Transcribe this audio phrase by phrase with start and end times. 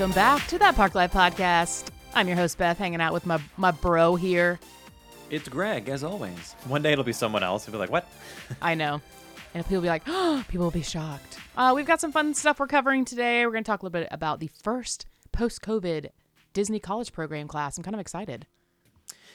[0.00, 1.88] Welcome back to that Park Life podcast.
[2.14, 4.58] I'm your host Beth, hanging out with my my bro here.
[5.28, 6.54] It's Greg, as always.
[6.64, 7.66] One day it'll be someone else.
[7.66, 8.08] You'll be like, what?
[8.62, 9.02] I know,
[9.52, 11.36] and people will be like, oh, people will be shocked.
[11.54, 13.44] Uh, we've got some fun stuff we're covering today.
[13.44, 16.08] We're going to talk a little bit about the first post-COVID
[16.54, 17.76] Disney College Program class.
[17.76, 18.46] I'm kind of excited.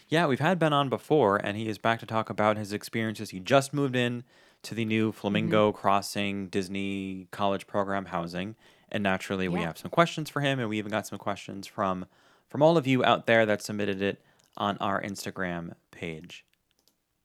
[0.10, 3.30] Yeah, we've had Ben on before, and he is back to talk about his experiences.
[3.30, 4.24] He just moved in
[4.63, 5.77] to the new Flamingo Mm-hmm.
[5.77, 8.55] Crossing Disney College Program housing,
[8.95, 12.05] and naturally, we have some questions for him, and we even got some questions from
[12.49, 14.21] from all of you out there that submitted it
[14.57, 16.46] on our Instagram page.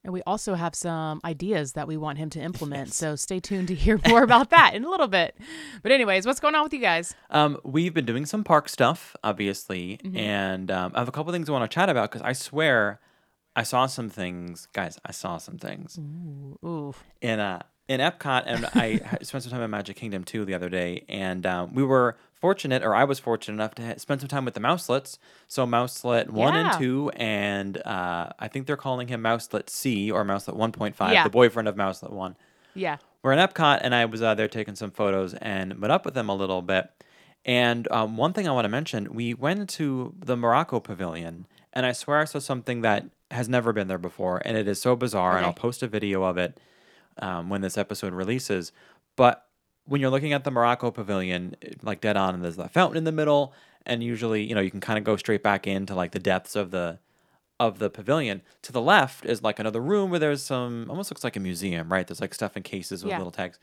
[0.02, 2.92] And we also have some ideas that we want him to implement.
[2.94, 5.36] So stay tuned to hear more about that in a little bit.
[5.82, 7.14] But anyways, what's going on with you guys?
[7.28, 10.16] Um, we've been doing some park stuff, obviously, Mm-hmm.
[10.16, 12.98] and um, I have a couple things I want to chat about because I swear
[13.54, 14.98] I saw some things, guys.
[15.04, 15.98] I saw some things.
[16.64, 20.54] Ooh, in uh in Epcot, and I spent some time in Magic Kingdom too the
[20.54, 24.20] other day, and um, we were fortunate, or I was fortunate enough to ha- spend
[24.20, 25.18] some time with the Mouselets.
[25.48, 26.70] So Mouselet one Yeah.
[26.70, 30.94] and two, and uh, I think they're calling him Mouselet C or Mouselet one point
[30.94, 31.24] five, Yeah.
[31.24, 32.36] the boyfriend of Mouselet one.
[32.74, 32.96] yeah.
[33.22, 36.14] We're in Epcot, and I was uh, there taking some photos and met up with
[36.14, 36.88] them a little bit.
[37.44, 41.84] And um, one thing I want to mention, we went to the Morocco Pavilion, and
[41.84, 44.96] I swear I saw something that has never been there before, and it is so
[44.96, 45.36] bizarre.
[45.36, 46.58] And I'll post a video of it
[47.18, 48.72] um, when this episode releases.
[49.16, 49.46] But
[49.84, 53.04] when you're looking at the Morocco Pavilion, like dead on, and there's the fountain in
[53.04, 53.52] the middle,
[53.86, 56.54] and usually, you know, you can kind of go straight back into like the depths
[56.56, 56.98] of the
[57.58, 58.40] of the pavilion.
[58.62, 61.92] To the left is like another room where there's some almost looks like a museum,
[61.92, 62.06] right?
[62.06, 63.18] There's like stuff in cases with Yeah.
[63.18, 63.58] little tags.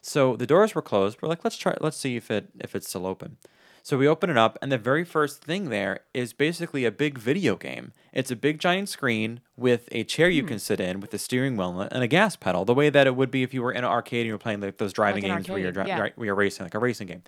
[0.00, 1.20] So the doors were closed.
[1.22, 3.38] We're like, let's try, let's see if it if it's still open.
[3.84, 7.18] So we open it up, and the very first thing there is basically a big
[7.18, 7.92] video game.
[8.12, 11.56] It's a big giant screen with a chair you can sit in, with a steering
[11.56, 13.78] wheel and a gas pedal, the way that it would be if you were in
[13.78, 16.10] an arcade and you were playing like those driving an games where you're dri- yeah.
[16.14, 17.22] where you're racing, like a racing game.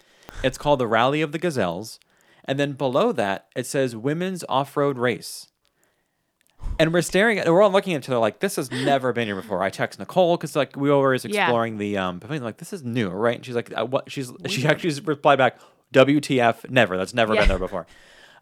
[0.44, 1.98] It's called the Rally of the Gazelles,
[2.44, 5.48] and then below that it says Women's Off Road Race.
[6.78, 9.26] And we're staring at, we're all looking at each other like this has never been
[9.26, 9.62] here before.
[9.62, 11.44] I text Nicole because like we were always Yeah.
[11.46, 12.44] exploring the um pavilion.
[12.44, 13.36] Like this is new, right?
[13.36, 14.10] And she's like, uh, what?
[14.10, 15.58] She's she actually replied back,
[15.94, 16.68] WTF?
[16.70, 16.96] Never.
[16.98, 17.40] That's never Yeah.
[17.42, 17.86] been there before.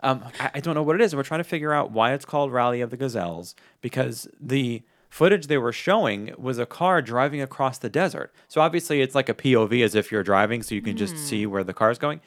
[0.00, 1.14] Um, I, I don't know what it is.
[1.14, 5.46] We're trying to figure out why it's called Rally of the Gazelles because the footage
[5.46, 8.32] they were showing was a car driving across the desert.
[8.48, 11.46] So obviously it's like a POV as if you're driving, so you can just see
[11.46, 12.20] where the car's going.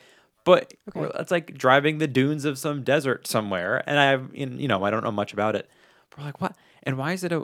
[0.46, 1.00] But Hmm.
[1.00, 1.20] Okay.
[1.20, 5.04] it's like driving the dunes of some desert somewhere, and I, you know, I don't
[5.04, 5.68] know much about it.
[6.12, 6.56] But we're like, what?
[6.84, 7.44] And why is it a,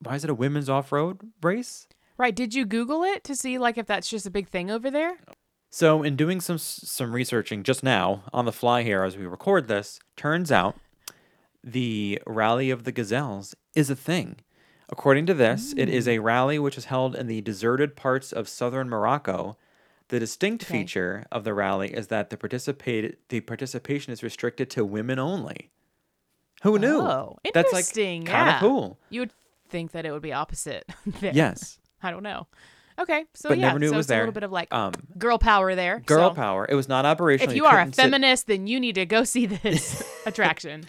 [0.00, 1.88] why is it a women's off-road race?
[2.18, 2.34] Right.
[2.36, 5.16] Did you Google it to see like if that's just a big thing over there?
[5.76, 9.66] So, in doing some some researching just now on the fly here as we record
[9.66, 10.76] this, turns out
[11.64, 14.36] the Rally of the Gazelles is a thing.
[14.88, 16.22] According to this, it is a mm.
[16.22, 19.56] rally which is held in the deserted parts of southern Morocco.
[20.10, 20.82] The distinct Okay.
[20.82, 25.72] feature of the rally is that the participate the participation is restricted to women only.
[26.62, 27.00] Who knew?
[27.00, 28.26] Oh, That's like interesting.
[28.26, 28.60] kind of yeah.
[28.60, 29.00] cool.
[29.10, 29.32] You would
[29.70, 30.88] think that it would be opposite.
[31.20, 31.80] Yes.
[32.00, 32.46] I don't know.
[32.98, 33.24] Okay.
[33.34, 34.92] So But yeah, never knew it so was it's a little bit of like Um,
[35.18, 36.00] girl power there.
[36.06, 36.66] girl so power.
[36.68, 37.50] It was not operational.
[37.50, 40.84] If you are a couldn't sit- feminist, then you need to go see this attraction.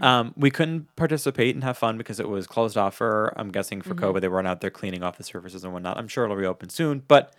[0.00, 3.82] Um, we couldn't participate and have fun because it was closed off for, I'm guessing,
[3.82, 4.04] for Mm-hmm.
[4.04, 4.20] COVID.
[4.22, 5.98] They weren't out there cleaning off the surfaces and whatnot.
[5.98, 7.34] I'm sure it'll reopen soon, but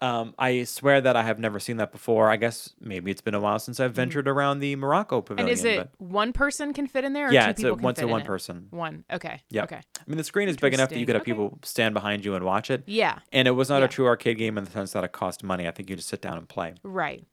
[0.00, 2.30] um, I swear that I have never seen that before.
[2.30, 5.32] I guess maybe it's been a while since I've ventured around the Morocco Mm-hmm.
[5.32, 5.52] and pavilion.
[5.52, 7.28] is it one person can fit in there?
[7.28, 8.26] Or yeah, two it's a once a one it?
[8.26, 8.66] person.
[8.70, 9.04] One.
[9.12, 9.42] Okay.
[9.50, 9.64] Yeah.
[9.64, 9.76] Okay.
[9.76, 11.48] I mean, the screen is big enough that you could have Interesting.
[11.50, 12.82] people stand behind you and watch it.
[12.86, 13.18] Yeah.
[13.32, 13.84] And it was not Yeah.
[13.84, 15.68] a true arcade game in the sense that it cost money.
[15.68, 16.74] I think you just sit down and play.
[16.82, 17.26] Right.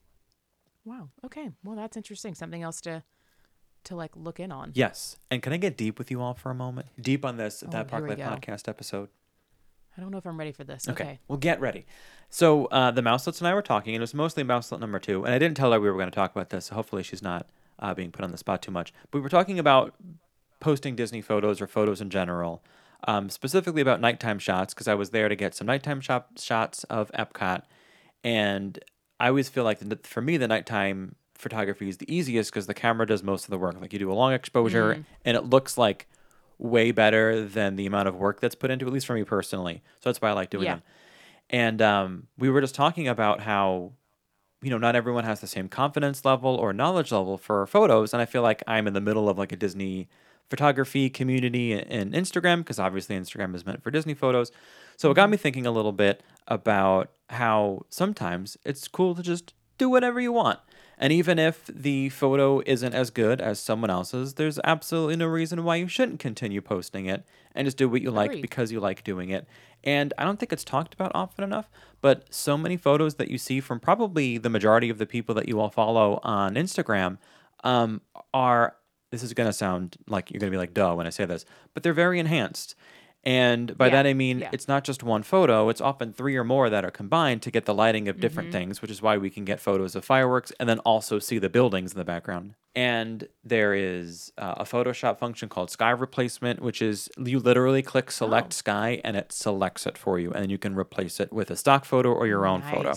[0.86, 1.10] Wow.
[1.26, 1.50] Okay.
[1.64, 2.36] Well, that's interesting.
[2.36, 3.04] Something else to
[3.86, 4.72] to like look in on.
[4.76, 5.16] Yes.
[5.32, 6.88] And can I get deep with you all for a moment?
[7.00, 8.48] Deep on this, Oh, that Park here we Life go.
[8.48, 9.08] podcast episode.
[9.98, 10.88] I don't know if I'm ready for this.
[10.88, 11.04] Okay.
[11.04, 11.20] Okay.
[11.28, 11.86] Well, get ready.
[12.30, 15.24] So uh, the Mouselets and I were talking, and it was mostly Mouselet number two.
[15.24, 17.22] And I didn't tell her we were going to talk about this, so hopefully she's
[17.22, 17.48] not
[17.80, 18.94] uh, being put on the spot too much.
[19.10, 19.96] But we were talking about
[20.60, 22.64] posting Disney photos or photos in general,
[23.08, 26.84] um, specifically about nighttime shots, because I was there to get some nighttime shop shots
[26.86, 27.64] of Epcot.
[28.24, 28.80] And
[29.20, 32.74] I always feel like the, for me, the nighttime photography is the easiest because the
[32.74, 33.80] camera does most of the work.
[33.80, 36.08] Like you do a long exposure, and it looks like
[36.60, 39.24] way better than the amount of work that's put into it, at least for me
[39.24, 39.84] personally.
[40.00, 40.74] So that's why I like doing Yeah.
[40.76, 40.84] them.
[41.50, 43.94] And um, we were just talking about how,
[44.62, 48.12] you know, not everyone has the same confidence level or knowledge level for photos.
[48.12, 50.10] And I feel like I'm in the middle of like a Disney
[50.50, 54.52] photography community and Instagram, because obviously Instagram is meant for Disney photos.
[54.96, 59.54] So it got me thinking a little bit about how sometimes it's cool to just
[59.78, 60.60] do whatever you want.
[60.98, 65.64] And even if the photo isn't as good as someone else's, there's absolutely no reason
[65.64, 67.24] why you shouldn't continue posting it
[67.54, 69.48] and just do what you like because you like doing it.
[69.84, 71.70] And I don't think it's talked about often enough,
[72.02, 75.48] but so many photos that you see from probably the majority of the people that
[75.48, 77.20] you all follow on Instagram
[77.64, 78.02] um,
[78.34, 78.76] are,
[79.12, 81.26] this is going to sound like you're going to be like, duh, when I say
[81.26, 81.46] this,
[81.76, 82.76] but they're very enhanced.
[83.28, 84.50] And by Yeah, that I mean yeah.
[84.54, 87.66] it's not just one photo, it's often three or more that are combined to get
[87.66, 88.22] the lighting of Mm-hmm.
[88.22, 91.38] different things, which is why we can get photos of fireworks and then also see
[91.38, 92.54] the buildings in the background.
[92.74, 98.12] And there is uh, a Photoshop function called sky replacement, which is you literally click
[98.12, 98.62] select Oh.
[98.64, 100.32] sky and it selects it for you.
[100.32, 102.94] And then you can replace it with a stock photo or your own photo.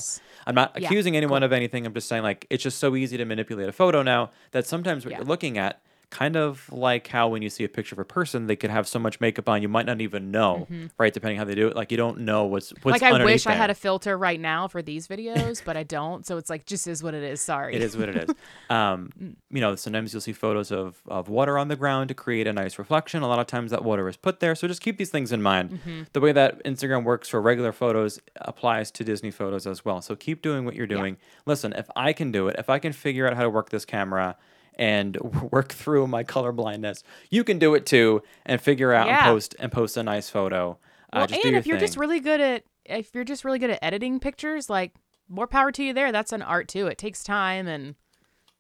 [0.47, 1.87] I'm not Yeah, accusing anyone of anything.
[1.87, 5.05] I'm just saying, like, it's just so easy to manipulate a photo now that sometimes
[5.05, 5.81] what you're looking at,
[6.11, 8.87] kind of like how when you see a picture of a person, they could have
[8.89, 10.67] so much makeup on, you might not even know,
[10.99, 11.15] right?
[11.15, 11.77] Depending how they do it.
[11.77, 13.13] Like, you don't know what's, what's Mm-hmm.
[13.15, 16.27] like I wish I had a filter right now for these videos, but I don't.
[16.27, 17.41] So it's like just is what it is.
[17.41, 17.75] Sorry.
[17.75, 18.35] It is what it is.
[18.71, 19.35] Um, Mm.
[19.51, 22.53] you know, sometimes you'll see photos of, of water on the ground to create a
[22.53, 23.23] nice reflection.
[23.23, 24.55] A lot of times that water is put there.
[24.55, 25.71] So just keep these things in mind.
[25.71, 26.03] Mm-hmm.
[26.13, 30.01] The way that Instagram works for regular photos applies to Disney photos as well.
[30.03, 31.17] So keep doing what you're doing.
[31.47, 33.85] Listen, if I can do it, if I can figure out how to work this
[33.85, 34.37] camera
[34.81, 35.17] and
[35.53, 39.55] work through my color blindness, you can do it too and figure out and post
[39.61, 40.79] and post a nice photo.
[41.13, 43.45] Well, uh, just do and your if you're just really good at if you're just
[43.45, 44.95] really good at editing pictures, like
[45.29, 46.11] more power to you there.
[46.11, 46.89] That's an art too.
[46.89, 47.95] It takes time and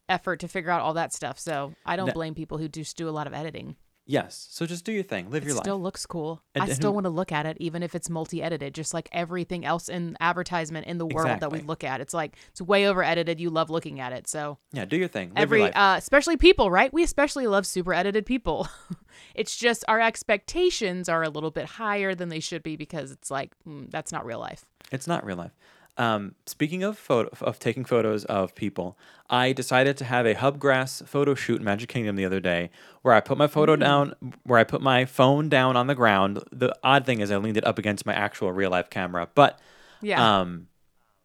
[0.08, 1.38] effort to figure out all that stuff.
[1.38, 3.76] So I don't blame people who just do a lot of editing.
[4.11, 4.49] Yes.
[4.51, 5.65] So just do your thing, live It your life.
[5.65, 6.43] still looks cool.
[6.55, 8.93] And- I and still who- want to look at it, even if it's multi-edited, just
[8.93, 12.01] like everything else in advertisement in the world that we look at.
[12.01, 13.41] It's like it's way over edited.
[13.41, 15.29] You love looking at it, so Yeah, do your thing.
[15.31, 15.77] Live every your life.
[15.77, 18.69] uh especially people right we especially love super edited people
[19.35, 23.31] it's just our expectations are a little bit higher than they should be because it's
[23.31, 25.53] like mm, that's not real life It's not real life.
[25.97, 28.97] Um, speaking of photo of taking photos of people,
[29.29, 32.71] I decided to have a hubgrass photo shoot in Magic Kingdom the other day,
[33.03, 34.15] where I put my photo down,
[34.45, 36.43] where I put my phone down on the ground.
[36.51, 39.59] The odd thing is I leaned it up against my actual real life camera, but
[40.01, 40.69] yeah um,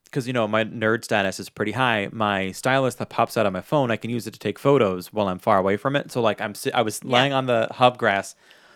[0.04, 2.10] because you know my nerd status is pretty high.
[2.12, 5.12] My stylus that pops out on my phone, I can use it to take photos
[5.12, 6.12] while I'm far away from it.
[6.12, 8.36] So like I'm, si- I was lying on the hubgrass,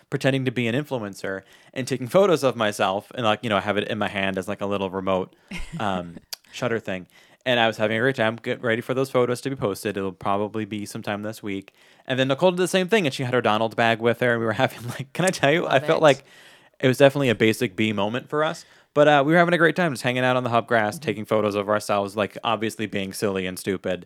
[0.09, 3.61] pretending to be an influencer and taking photos of myself, and like you know I
[3.61, 5.35] have it in my hand as like a little remote
[5.79, 6.17] um,
[6.51, 7.07] shutter thing.
[7.45, 8.35] And I was having a great time.
[8.35, 9.95] Get ready for those photos to be posted.
[9.97, 11.73] It'll probably be sometime this week.
[12.05, 14.31] And then Nicole did the same thing, and she had her Donald bag with her,
[14.33, 15.65] and we were having like, can I tell you?
[15.65, 16.25] I Love felt like
[16.79, 18.65] it was definitely a basic B moment for us.
[18.93, 20.95] But uh, we were having a great time just hanging out on the hub grass,
[20.95, 21.03] Mm-hmm.
[21.05, 24.05] taking photos of ourselves, like obviously being silly and stupid.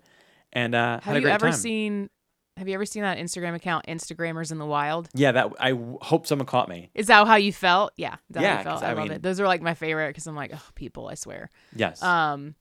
[0.52, 1.54] And uh, had have you ever time.
[1.58, 2.10] seen
[2.58, 5.98] have you ever seen that instagram account instagrammers in the wild Yeah, that I w-
[6.02, 6.90] hope someone caught me.
[6.94, 8.76] is that how you felt yeah is that how Yeah, you felt?
[8.76, 11.08] 'cause i, I love it those are like my favorite because i'm like oh people
[11.10, 12.02] i swear Yes.
[12.04, 12.56] um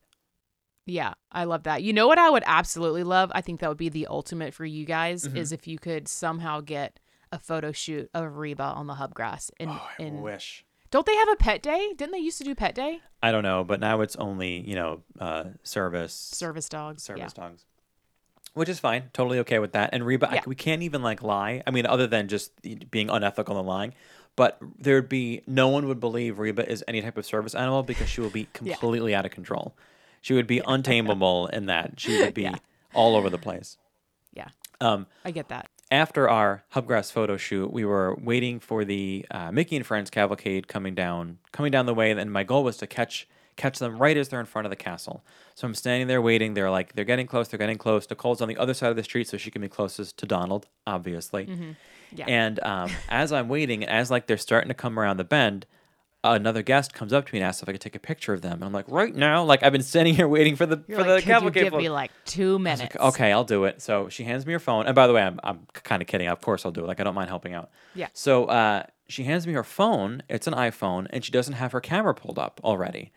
[0.85, 3.77] yeah i love that you know what i would absolutely love i think that would
[3.77, 5.37] be the ultimate for you guys Mm-hmm.
[5.37, 6.99] is if you could somehow get
[7.31, 10.65] a photo shoot of reba on the hubgrass in oh, I in wish.
[10.91, 11.91] Don't they have a pet day?
[11.97, 12.99] Didn't they used to do pet day?
[13.23, 17.01] I don't know, but now it's only you know uh, service Service dogs.
[17.01, 17.65] service dogs,
[18.53, 19.09] which is fine.
[19.13, 19.89] Totally okay with that.
[19.93, 21.63] And Reba, I- we can't even like lie.
[21.67, 22.51] I mean, other than just
[22.91, 23.93] being unethical and lying,
[24.35, 28.09] but there'd be no one would believe Reba is any type of service animal because
[28.09, 28.73] she will be Yeah.
[28.75, 29.75] completely out of control.
[30.21, 31.99] She would be untamable in that.
[31.99, 32.55] She would be Yeah.
[32.93, 33.77] all over the place.
[34.33, 34.47] Yeah.
[34.81, 35.69] Um, I get that.
[35.91, 40.67] after our Hubgrass photo shoot, we were waiting for the uh, Mickey and Friends cavalcade
[40.67, 44.17] coming down, coming down the way, and my goal was to catch catch them right
[44.17, 45.23] as they're in front of the castle.
[45.55, 46.53] So I'm standing there waiting.
[46.53, 47.47] They're like, they're getting close.
[47.47, 48.09] They're getting close.
[48.09, 50.67] Nicole's on the other side of the street, so she can be closest to Donald,
[50.87, 51.75] obviously.
[52.15, 52.25] Yeah.
[52.27, 55.65] And um, as I'm waiting, as like they're starting to come around the bend,
[56.23, 58.41] another guest comes up to me and asks if I could take a picture of
[58.41, 58.53] them.
[58.53, 61.05] And I'm like, right now, like I've been standing here waiting for the You're for
[61.05, 61.63] like, the you cavalcade.
[61.63, 62.81] give me like two minutes?
[62.81, 63.81] like, okay, I'll do it.
[63.81, 64.85] So she hands me her phone.
[64.85, 66.27] And by the way, I'm, I'm kind of kidding.
[66.27, 66.87] Of course I'll do it.
[66.87, 67.71] Like, I don't mind helping out.
[67.93, 68.07] Yeah.
[68.13, 70.23] So uh, she hands me her phone.
[70.29, 73.11] It's an iPhone, and she doesn't have her camera pulled up already.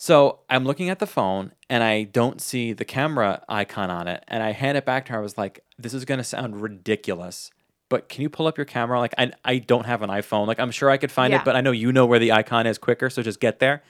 [0.00, 4.22] So I'm looking at the phone, and I don't see the camera icon on it.
[4.28, 5.18] And I hand it back to her.
[5.18, 7.50] I was like, this is going to sound ridiculous.
[7.88, 9.00] But can you pull up your camera?
[9.00, 10.46] Like, I, I don't have an iPhone.
[10.46, 11.40] Like, I'm sure I could find Yeah.
[11.40, 13.10] it, but I know you know where the icon is quicker.
[13.10, 13.82] So just get there.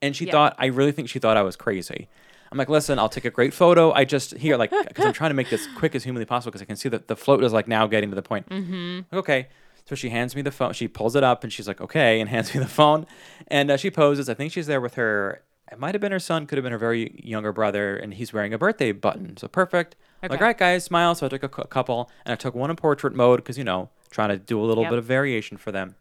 [0.00, 0.32] And she Yeah.
[0.32, 2.08] thought, I really think she thought I was crazy.
[2.52, 3.90] I'm like, listen, I'll take a great photo.
[3.92, 6.62] I just here, like, because I'm trying to make this quick as humanly possible because
[6.62, 8.48] I can see that the float is like now getting to the point.
[8.48, 9.16] Mm-hmm.
[9.16, 9.48] okay.
[9.86, 10.74] So she hands me the phone.
[10.74, 13.06] She pulls it up and she's like, okay, and hands me the phone.
[13.48, 14.28] And uh, she poses.
[14.28, 15.40] I think she's there with her.
[15.70, 18.32] It might have been her son, could have been her very younger brother, and he's
[18.32, 19.36] wearing a birthday button.
[19.36, 19.96] So perfect.
[20.22, 20.44] I'm like, Okay.
[20.44, 21.14] all right, guys, smile.
[21.14, 23.64] So I took a cou- couple, and I took one in portrait mode because you
[23.64, 24.90] know, trying to do a little Yep.
[24.90, 25.96] bit of variation for them.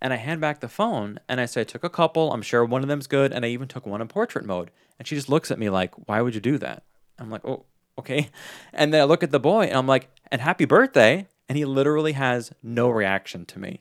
[0.00, 2.32] And I hand back the phone and I say, I took a couple.
[2.32, 3.32] I'm sure one of them's good.
[3.32, 4.70] And I even took one in portrait mode.
[4.98, 6.82] And she just looks at me like, why would you do that?
[7.18, 7.64] I'm like, oh,
[7.98, 8.28] okay.
[8.74, 11.26] And then I look at the boy and I'm like, and happy birthday.
[11.48, 13.80] And he literally has no reaction to me.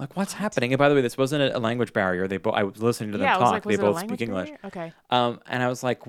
[0.00, 0.72] Like, what's happening?
[0.72, 2.26] And by the way, this wasn't a language barrier.
[2.26, 3.52] They both I was listening to them yeah, talk.
[3.52, 4.48] like, they was it a both speak English.
[4.48, 4.58] barrier?
[4.64, 4.92] Okay.
[5.10, 6.00] Um, and I was like,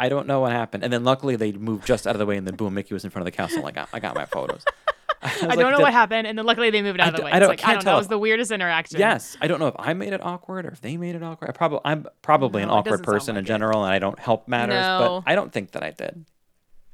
[0.00, 0.82] I don't know what happened.
[0.82, 3.04] And then luckily they moved just out of the way, and then boom, Mickey was
[3.04, 3.64] in front of the castle.
[3.66, 4.64] I got, I got my photos.
[5.22, 7.16] I, I like, don't know "Did- what happened, and then luckily they moved out of
[7.16, 7.30] the way.
[7.30, 7.94] I It's don't- like, I don't know.
[7.94, 8.98] It was the weirdest interaction.
[9.00, 11.48] Yes, I don't know if I made it awkward or if they made it awkward.
[11.48, 13.46] I probably, I'm probably an No, it awkward person in it.
[13.46, 14.74] general, and I don't help matters.
[14.74, 15.22] No.
[15.24, 16.26] But I don't think that I did.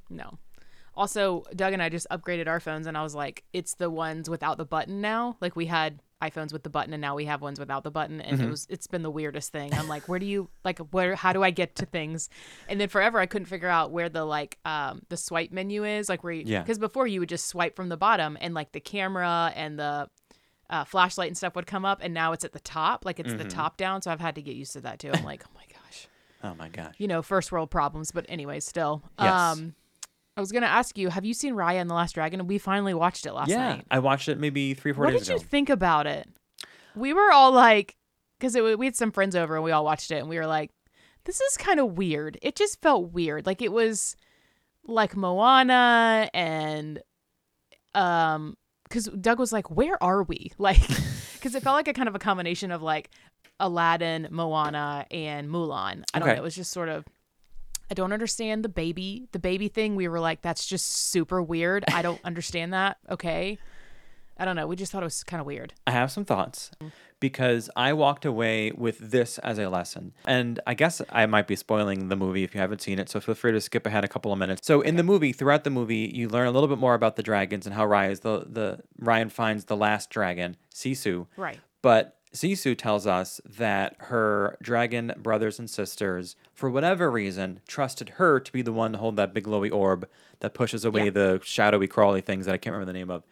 [0.09, 0.38] No.
[0.97, 4.28] Also, Doug and I just upgraded our phones, and I was like, it's the ones
[4.30, 5.37] without the button now.
[5.40, 8.21] Like we had iPhones with the button, and now we have ones without the button,
[8.21, 8.47] and Mm-hmm.
[8.47, 9.73] it was it's been the weirdest thing.
[9.75, 11.15] I'm like, where do you like where?
[11.15, 12.29] How do I get to things?
[12.69, 16.09] And then forever, I couldn't figure out where the like um the swipe menu is,
[16.09, 16.61] like where you Yeah.
[16.62, 20.09] because before you would just swipe from the bottom, and like the camera and the
[20.69, 23.33] uh, flashlight and stuff would come up, and now it's at the top, like it's
[23.33, 23.49] the Mm-hmm.
[23.49, 24.03] top down.
[24.03, 25.11] So I've had to get used to that too.
[25.12, 26.07] I'm like, oh my gosh
[26.45, 26.95] Oh my gosh.
[26.99, 28.12] you know, first world problems.
[28.12, 29.03] But anyway, still.
[29.19, 29.33] Yes.
[29.35, 29.75] Um,
[30.37, 32.47] I was gonna ask you, have you seen Raya and the Last Dragon?
[32.47, 33.87] We finally watched it last yeah, night.
[33.91, 36.29] I watched it maybe three, four What days did you think about it?
[36.95, 37.97] We were all like,
[38.39, 40.71] because we had some friends over and we all watched it, and we were like,
[41.25, 42.39] this is kind of weird.
[42.43, 43.47] It just felt weird.
[43.47, 44.17] Like it was
[44.87, 47.03] like Moana and
[47.95, 50.81] um because Doug was like, "Where are we?" Like,
[51.35, 53.11] because it felt like a kind of a combination of like
[53.61, 56.03] Aladdin, Moana, and Mulan.
[56.15, 56.33] I don't Okay.
[56.37, 56.43] know.
[56.43, 57.05] It was just sort of.
[57.91, 59.97] I don't understand the baby, the baby thing.
[59.97, 62.99] We were like, "That's just super weird." I don't understand that.
[63.11, 63.59] Okay,
[64.39, 64.67] I don't know.
[64.67, 65.75] We just thought it was kind of weird.
[65.87, 66.71] I have some thoughts
[67.21, 70.15] because I walked away with this as a lesson.
[70.25, 73.21] And I guess I might be spoiling the movie if you haven't seen it, so
[73.21, 74.67] feel free to skip ahead a couple of minutes.
[74.67, 77.23] So in the movie, throughout the movie, you learn a little bit more about the
[77.23, 81.27] dragons and how Raya the, the Raya finds the last dragon, Sisu.
[81.37, 81.61] Right.
[81.83, 88.39] But Sisu tells us that her dragon brothers and sisters, for whatever reason, trusted her
[88.39, 90.09] to be the one to hold that big glowy orb
[90.39, 91.11] that pushes away Yeah.
[91.11, 93.25] the shadowy crawly things that I can't remember the name of.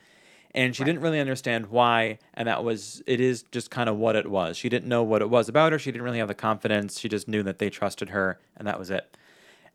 [0.52, 4.16] And she didn't really understand why, and that was it is just kind of what
[4.16, 4.56] it was.
[4.56, 5.78] She didn't know what it was about her.
[5.78, 6.98] She didn't really have the confidence.
[6.98, 9.16] She just knew that they trusted her, and that was it.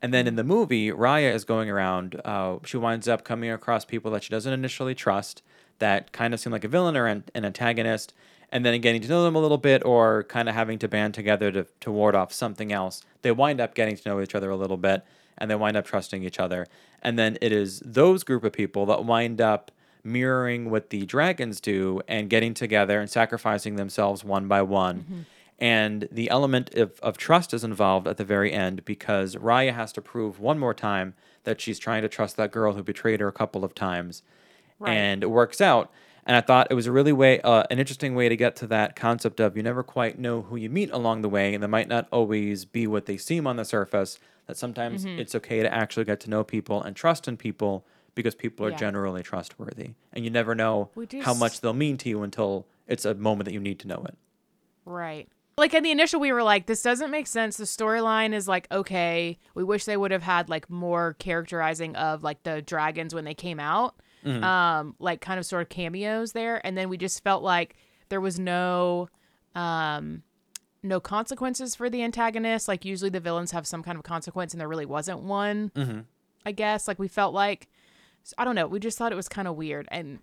[0.01, 2.19] And then in the movie, Raya is going around.
[2.25, 5.43] Uh, she winds up coming across people that she doesn't initially trust,
[5.79, 8.13] that kind of seem like a villain or an, an antagonist,
[8.53, 11.15] and then getting to know them a little bit, or kind of having to band
[11.15, 13.01] together to, to ward off something else.
[13.23, 15.03] They wind up getting to know each other a little bit,
[15.39, 16.67] and they wind up trusting each other.
[17.01, 19.71] And then it is those group of people that wind up
[20.03, 24.99] mirroring what the dragons do and getting together and sacrificing themselves one by one.
[24.99, 25.19] Mm-hmm.
[25.57, 29.91] And the element of, of trust is involved at the very end because Raya has
[29.93, 33.27] to prove one more time that she's trying to trust that girl who betrayed her
[33.27, 34.21] a couple of times.
[34.77, 34.93] Right.
[34.93, 35.91] And it works out.
[36.25, 38.67] And I thought it was a really way, uh, an interesting way to get to
[38.67, 41.67] that concept of you never quite know who you meet along the way, and they
[41.67, 44.19] might not always be what they seem on the surface.
[44.47, 45.19] That sometimes Mm-hmm.
[45.19, 48.69] it's okay to actually get to know people and trust in people because people are
[48.71, 48.77] Yeah.
[48.77, 50.89] generally trustworthy, and you never know
[51.23, 54.03] how much they'll mean to you until it's a moment that you need to know
[54.07, 54.15] it.
[54.85, 55.27] Right.
[55.57, 57.57] Like in the initial, we were like, this doesn't make sense.
[57.57, 62.23] The storyline is like, okay, we wish they would have had like more characterizing of
[62.23, 66.65] like the dragons when they came out, um, like kind of sort of cameos there.
[66.65, 67.75] And then we just felt like
[68.09, 69.09] there was no,
[69.55, 70.23] um,
[70.81, 72.67] no consequences for the antagonist.
[72.67, 75.71] Like usually the villains have some kind of consequence, and there really wasn't one.
[75.75, 75.99] Mm-hmm.
[76.45, 77.67] I guess like we felt like,
[78.37, 78.67] I don't know.
[78.67, 80.19] We just thought it was kind of weird, and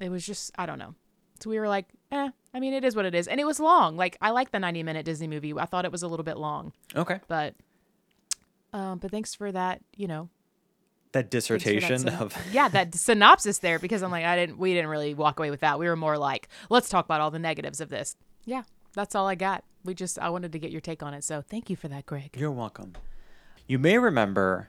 [0.00, 0.94] it was just I don't know.
[1.40, 2.30] So we were like, eh.
[2.52, 3.96] I mean, it is what it is, and it was long.
[3.96, 5.52] Like I like the ninety minute Disney movie.
[5.56, 7.20] I thought it was a little bit long, Okay.
[7.28, 7.54] but
[8.72, 9.80] um, but thanks for that.
[9.96, 10.28] You know,
[11.14, 14.74] That for that dissertation of yeah, that synopsis there because I'm like I didn't we
[14.74, 15.78] didn't really walk away with that.
[15.78, 18.16] We were more like, let's talk about all the negatives of this.
[18.44, 19.64] Yeah, that's all I got.
[19.84, 21.22] We just I wanted to get your take on it.
[21.22, 22.34] So thank you for that, Greg.
[22.36, 22.94] You're welcome.
[23.66, 24.68] You may remember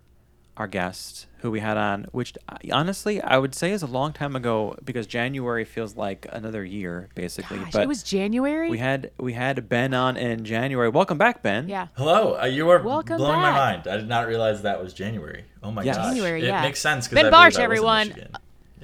[0.57, 2.33] our guest who we had on, which
[2.71, 7.09] honestly I would say is a long time ago because January feels like another year
[7.13, 7.57] basically.
[7.59, 8.69] Gosh, but it was January.
[8.69, 10.89] we had we had Ben on in January.
[10.89, 11.67] Welcome back, Ben.
[11.67, 11.87] yeah.
[11.95, 13.87] Hello, uh, you are Welcome blowing my mind.
[13.87, 15.45] I did not realize that was January.
[15.61, 15.97] Oh my Yes.
[15.97, 16.61] gosh, January, it yeah.
[16.61, 17.07] makes sense.
[17.07, 18.07] 'cause Ben I Barsh, I everyone.
[18.07, 18.31] Michigan.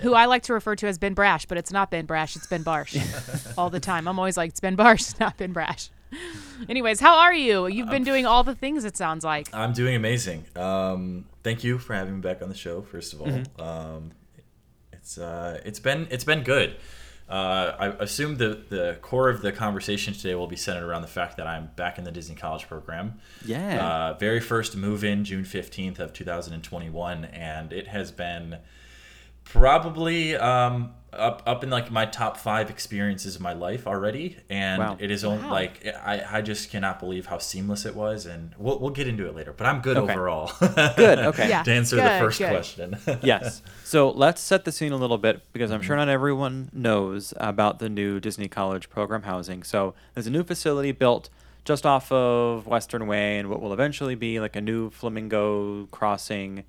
[0.01, 2.47] who I like to refer to as Ben Brash, but it's not Ben Brash, it's
[2.47, 4.07] Ben Barsh all the time.
[4.07, 5.89] I'm always like, it's Ben Barsh, not Ben Brash.
[6.69, 7.67] Anyways, how are you?
[7.67, 9.53] You've been doing all the things, it sounds like.
[9.53, 10.45] I'm doing amazing.
[10.55, 12.81] Um, thank you for having me back on the show.
[12.81, 13.61] First of all, Mm-hmm.
[13.61, 14.11] um,
[14.93, 16.75] it's uh, it's been it's been good.
[17.29, 21.07] Uh, I assume the the core of the conversation today will be centered around the
[21.07, 23.19] fact that I'm back in the Disney College program.
[23.45, 23.83] Yeah.
[24.11, 28.57] Uh, very first move in June 15th of 2021, and it has been
[29.43, 34.79] Probably um, up up in like my top five experiences of my life already, and
[34.81, 34.97] Wow.
[34.99, 35.51] it is only Wow.
[35.51, 39.27] like I, I just cannot believe how seamless it was, and we'll we'll get into
[39.27, 39.53] it later.
[39.53, 40.13] But I'm good Okay.
[40.13, 40.51] overall.
[40.95, 41.19] Good.
[41.31, 41.49] Okay.
[41.49, 41.63] Yeah.
[41.63, 42.49] to answer the first good.
[42.49, 42.97] question.
[43.23, 43.61] yes.
[43.83, 46.07] So let's set the scene a little bit because I'm sure mm-hmm.
[46.07, 49.63] not everyone knows about the new Disney College program housing.
[49.63, 51.29] So there's a new facility built
[51.63, 56.63] just off of Western Way and what will eventually be like a new Flamingo Crossing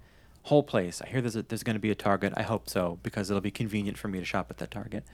[0.45, 1.01] whole place.
[1.01, 2.33] I hear there's a, there's going to be a Target.
[2.37, 5.05] I hope so because it'll be convenient for me to shop at that Target.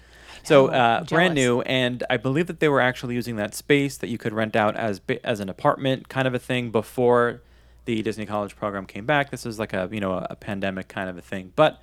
[0.42, 4.08] So uh, brand new, and I believe that they were actually using that space that
[4.08, 7.42] you could rent out as as an apartment kind of a thing before
[7.84, 9.30] the Disney College program came back.
[9.30, 11.80] This is like a you know a, a pandemic kind of a thing, but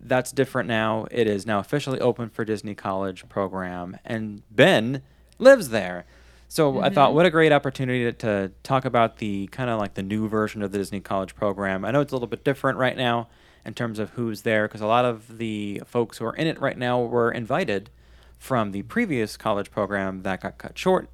[0.00, 1.06] that's different now.
[1.10, 5.02] It is now officially open for Disney College program, and Ben
[5.38, 6.04] lives there.
[6.48, 7.16] So I thought, mm-hmm.
[7.16, 10.62] what a great opportunity to, to talk about the kind of like the new version
[10.62, 11.84] of the Disney College program.
[11.84, 13.28] I know it's a little bit different right now
[13.66, 16.58] in terms of who's there, because a lot of the folks who are in it
[16.58, 17.90] right now were invited
[18.38, 21.10] from the previous college program that got cut short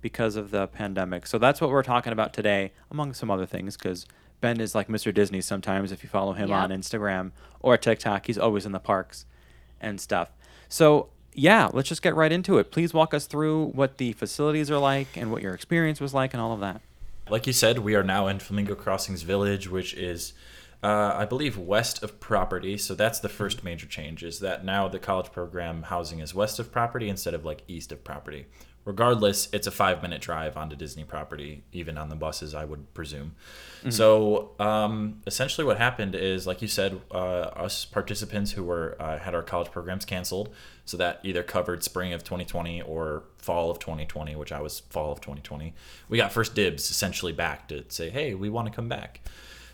[0.00, 1.26] because of the pandemic.
[1.26, 4.06] So that's what we're talking about today, among some other things, because
[4.40, 5.12] Ben is like Mr.
[5.12, 6.58] Disney sometimes if you follow him Yep.
[6.58, 8.26] on Instagram or TikTok.
[8.26, 9.26] He's always in the parks
[9.80, 10.30] and stuff.
[10.68, 12.70] So, yeah, let's just get right into it.
[12.70, 16.34] Please walk us through what the facilities are like and what your experience was like
[16.34, 16.80] and all of that.
[17.30, 20.32] like you said, we are now in Flamingo Crossings Village, which is,
[20.82, 22.76] uh, I believe, west of property.
[22.76, 26.58] So that's the first major change is that now the college program housing is west
[26.58, 28.46] of property instead of like east of property.
[28.88, 32.94] Regardless, it's a five minute drive onto Disney property, even on the buses, I would
[32.94, 33.34] presume.
[33.90, 39.18] So um, essentially, what happened is, like you said, uh, us participants who were uh,
[39.18, 40.54] had our college programs canceled,
[40.86, 45.12] so that either covered spring of 2020 or fall of 2020, which I was fall
[45.12, 45.74] of 2020.
[46.08, 49.20] We got first dibs essentially back to say, hey, we want to come back.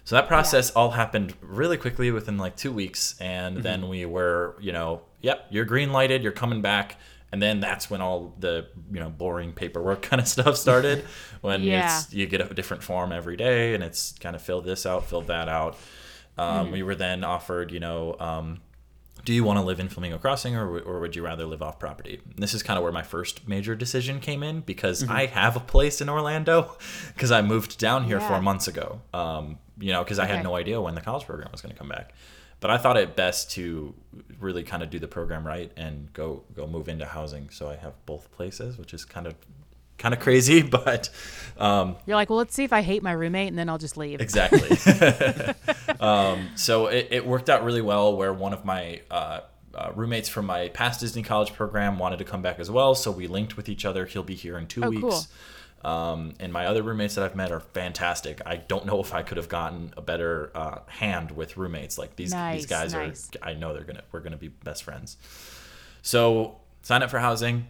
[0.04, 4.56] So that process all happened really quickly within like two weeks, and then we were,
[4.60, 6.98] you know, yep, you're green lighted, you're coming back,
[7.34, 11.04] and then that's when all the you know boring paperwork kind of stuff started.
[11.40, 11.98] when Yeah.
[11.98, 15.06] it's you get a different form every day, and it's kind of fill this out,
[15.06, 15.76] fill that out.
[16.38, 18.60] Um, We were then offered, you know, um,
[19.24, 21.78] do you want to live in Flamingo Crossing or, or would you rather live off
[21.78, 22.20] property?
[22.34, 25.56] And this is kind of where my first major decision came in because I have
[25.56, 26.76] a place in Orlando
[27.14, 28.28] because I moved down here Yeah.
[28.28, 29.00] four months ago.
[29.12, 31.78] Um, you know, because I had no idea when the college program was going to
[31.78, 32.12] come back.
[32.60, 33.94] But I thought it best to
[34.40, 37.50] really kind of do the program right and go go move into housing.
[37.50, 39.34] So I have both places, which is kind of
[39.98, 41.10] kind of crazy, but
[41.58, 43.96] um, You're like, well, let's see if I hate my roommate, and then I'll just
[43.96, 44.20] leave.
[44.20, 44.70] Exactly.
[46.00, 49.40] um, so it, it worked out really well where one of my uh,
[49.74, 52.94] uh, roommates from my past Disney College program wanted to come back as well.
[52.94, 54.06] So we linked with each other.
[54.06, 55.02] He'll be here in two Oh, weeks.
[55.02, 55.24] cool.
[55.84, 58.40] Um, and my other roommates that I've met are fantastic.
[58.46, 61.98] I don't know if I could have gotten a better uh, hand with roommates.
[61.98, 63.30] Like these Nice, these guys nice.
[63.42, 63.48] are.
[63.50, 65.16] I know they're gonna we're gonna be best friends.
[66.02, 67.66] So sign up for housing.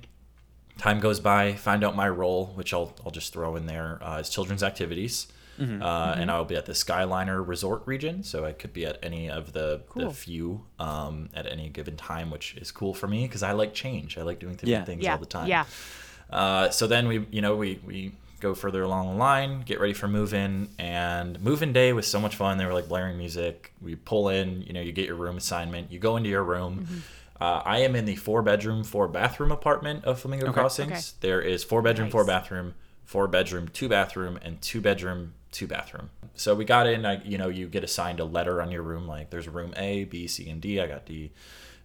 [0.78, 1.54] Time goes by.
[1.54, 5.28] Find out my role, which I'll I'll just throw in there uh, is children's activities.
[5.60, 5.82] Mm-hmm.
[5.84, 9.30] Uh, and I'll be at the Skyliner Resort region, so I could be at any
[9.30, 13.44] of the, the few um, at any given time, which is cool for me because
[13.44, 14.18] I like change.
[14.18, 14.84] I like doing different Yeah.
[14.84, 15.46] things yeah, all the time.
[15.46, 15.64] yeah.
[16.30, 19.94] Uh, so then we, you know, we, we go further along the line, get ready
[19.94, 22.58] for move in, and move in day was so much fun.
[22.58, 23.72] They were like blaring music.
[23.80, 26.80] We pull in, you know, you get your room assignment, you go into your room.
[26.80, 26.98] Mm-hmm.
[27.40, 30.54] Uh, I am in the four bedroom, four bathroom apartment of Flamingo Okay.
[30.54, 30.90] Crossings.
[30.90, 31.28] Okay.
[31.28, 36.10] There is four bedroom, four bathroom, four bedroom, two bathroom, and two bedroom, two bathroom.
[36.34, 39.06] So we got in, I, you know, you get assigned a letter on your room,
[39.06, 40.80] like there's room A, B, C, and D.
[40.80, 41.32] I got D.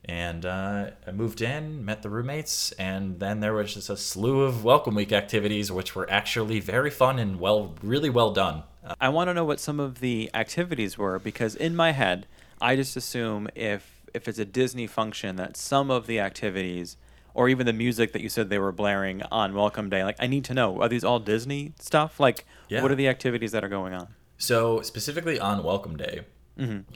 [0.06, 4.42] And uh, I moved in, met the roommates, and then there was just a slew
[4.42, 8.64] of welcome week activities, which were actually very fun and well, really well done.
[8.84, 12.28] Uh, I want to know what some of the activities were because in my head,
[12.62, 16.98] I just assume if if it's a Disney function that some of the activities
[17.36, 20.26] or even the music that you said they were blaring on Welcome Day, like I
[20.26, 22.20] need to know are these all Disney stuff?
[22.20, 22.82] Like Yeah.
[22.82, 24.08] what are the activities that are going on?
[24.38, 26.22] So specifically on Welcome Day,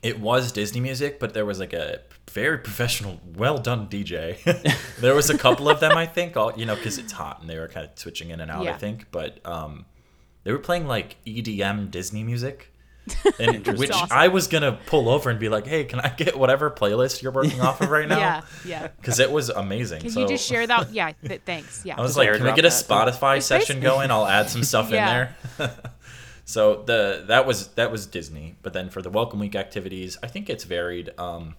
[0.02, 2.00] it was Disney music, but there was like a
[2.32, 4.38] very professional, well done DJ.
[5.00, 7.50] there was a couple of them, I think, all you know, because it's hot and
[7.50, 8.68] they were kind of switching in and out.
[8.68, 9.86] I think, but um,
[10.44, 12.70] they were playing like EDM Disney music.
[13.38, 14.08] And which Awesome.
[14.12, 17.34] I was gonna pull over and be like, "Hey, can I get whatever playlist you're
[17.34, 18.88] working off of right now?" Yeah, yeah.
[18.88, 20.00] because it was amazing.
[20.02, 20.94] Can so you just share that?
[20.94, 21.84] Yeah, th- thanks.
[21.84, 21.96] Yeah.
[21.98, 22.70] I was Just like, can we get a.
[22.70, 24.10] Spotify It's session going?
[24.10, 25.28] I'll add some stuff Yeah.
[25.28, 25.76] in there.
[26.46, 30.28] So the that was that was Disney, but then for the Welcome Week activities, I
[30.28, 31.12] think it's varied.
[31.18, 31.56] Um,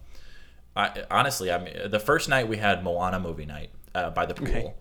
[0.75, 4.33] I honestly, I mean, the first night we had Moana movie night uh, by the
[4.33, 4.47] pool.
[4.47, 4.73] Okay.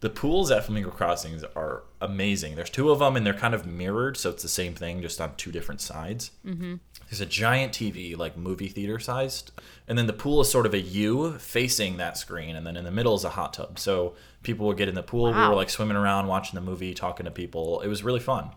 [0.00, 2.56] The pools at Flamingo Crossings are amazing.
[2.56, 5.20] There's two of them, and they're kind of mirrored, so it's the same thing, just
[5.20, 6.32] on two different sides.
[6.44, 6.74] Mm-hmm.
[7.08, 9.52] There's a giant TV, like movie theater sized,
[9.86, 12.84] and then the pool is sort of a U facing that screen, and then in
[12.84, 13.78] the middle is a hot tub.
[13.78, 15.26] So people would get in the pool.
[15.26, 15.50] We Wow.
[15.50, 17.80] were like swimming around, watching the movie, talking to people.
[17.82, 18.50] It was really fun.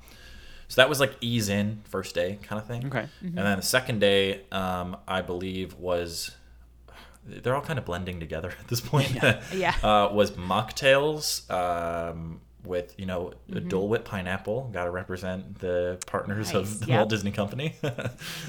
[0.67, 2.87] So that was like ease in first day kind of thing.
[2.87, 3.07] Okay.
[3.21, 6.31] And then the second day, um, I believe was
[7.27, 9.15] they're all kind of blending together at this point.
[9.53, 9.75] Yeah.
[9.83, 13.67] uh, was mocktails um, with you know a Mm-hmm.
[13.69, 14.69] Dole Whip pineapple.
[14.73, 16.97] Got to represent the partners of the Yep.
[16.97, 17.75] Walt Disney Company.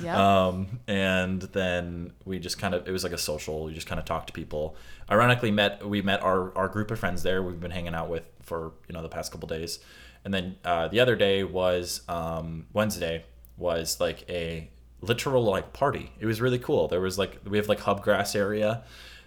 [0.02, 0.16] Yep.
[0.16, 3.64] Um, and then we just kind of it was like a social.
[3.64, 4.76] We just kind of talked to people.
[5.10, 7.42] Ironically, met we met our our group of friends there.
[7.42, 9.78] We've been hanging out with for you know the past couple days.
[10.26, 13.24] And then uh, the other day was um, Wednesday
[13.56, 14.68] was like a
[15.00, 16.10] literal like party.
[16.20, 16.88] It was really cool.
[16.88, 18.82] There was like we have like Hubgrass area.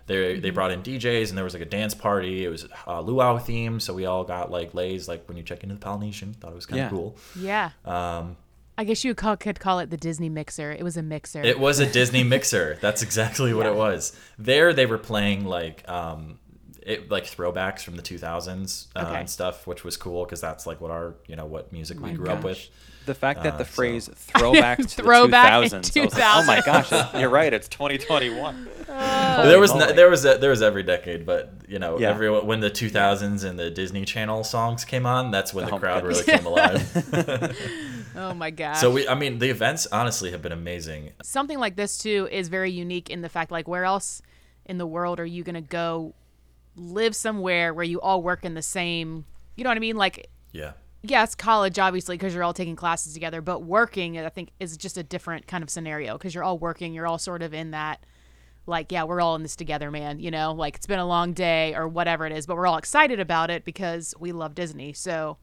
[0.08, 2.44] They they brought in DJs and there was like a dance party.
[2.44, 5.64] It was uh, luau theme, so we all got like leis like when you check
[5.64, 6.34] into the Polynesian.
[6.34, 6.90] Thought it was kind of Yeah.
[6.90, 7.18] cool.
[7.40, 7.70] yeah.
[7.86, 8.36] Um,
[8.78, 10.72] I guess you call, could call it the Disney mixer.
[10.72, 11.42] It was a mixer.
[11.44, 12.78] It was a Disney mixer.
[12.82, 14.18] That's exactly what it was.
[14.38, 16.40] There, they were playing like um,
[16.90, 19.20] it like throwbacks from the 2000s uh, Okay.
[19.20, 22.10] and stuff, which was cool because that's like what our you know what music we
[22.12, 22.60] my grew up with.
[23.06, 26.20] The fact that Uh, the so- phrase throwback to Throwback the in 2000s.
[26.22, 27.52] I was like, oh my gosh, you're right.
[27.54, 28.68] It's 2021.
[28.88, 32.10] there was no, there was a, there was every decade, but you know Yeah.
[32.10, 35.80] every when the 2000s and the Disney Channel songs came on, that's when the Oh,
[35.80, 36.28] crowd goodness.
[36.28, 37.56] really came alive.
[38.16, 38.80] oh my gosh.
[38.80, 41.12] so we, I mean, the events honestly have been amazing.
[41.24, 44.22] something like this too is very unique in the fact like where else
[44.66, 46.14] in the world are you going to go
[46.80, 49.98] live somewhere where you all work in the same you know what i mean?
[49.98, 50.72] Like Yeah.
[51.04, 54.78] yeah it's college obviously because you're all taking classes together but working i think is
[54.78, 57.72] just a different kind of scenario because you're all working you're all sort of in
[57.72, 58.06] that
[58.66, 60.54] like yeah we're all in this together man you know?
[60.54, 63.50] Like it's been a long day or whatever it is but we're all excited about
[63.50, 64.94] it because we love disney.
[64.94, 65.38] So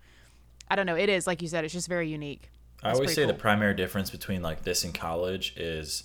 [0.68, 2.50] i don't know it is like you said it's just very unique.
[2.82, 6.04] I always say pretty the primary difference between like this and college is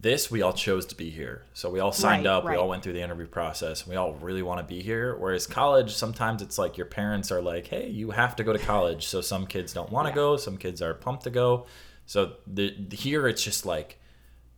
[0.00, 1.42] this we all chose to be here.
[1.54, 4.12] So we all signed Right, up, we all went through the interview process, we all
[4.14, 5.16] really want to be here.
[5.16, 8.58] Whereas college, sometimes it's like your parents are like, "Hey, you have to go to
[8.58, 10.14] college." So some kids don't want to Yeah.
[10.16, 11.66] go, some kids are pumped to go.
[12.06, 13.98] So the, the here it's just like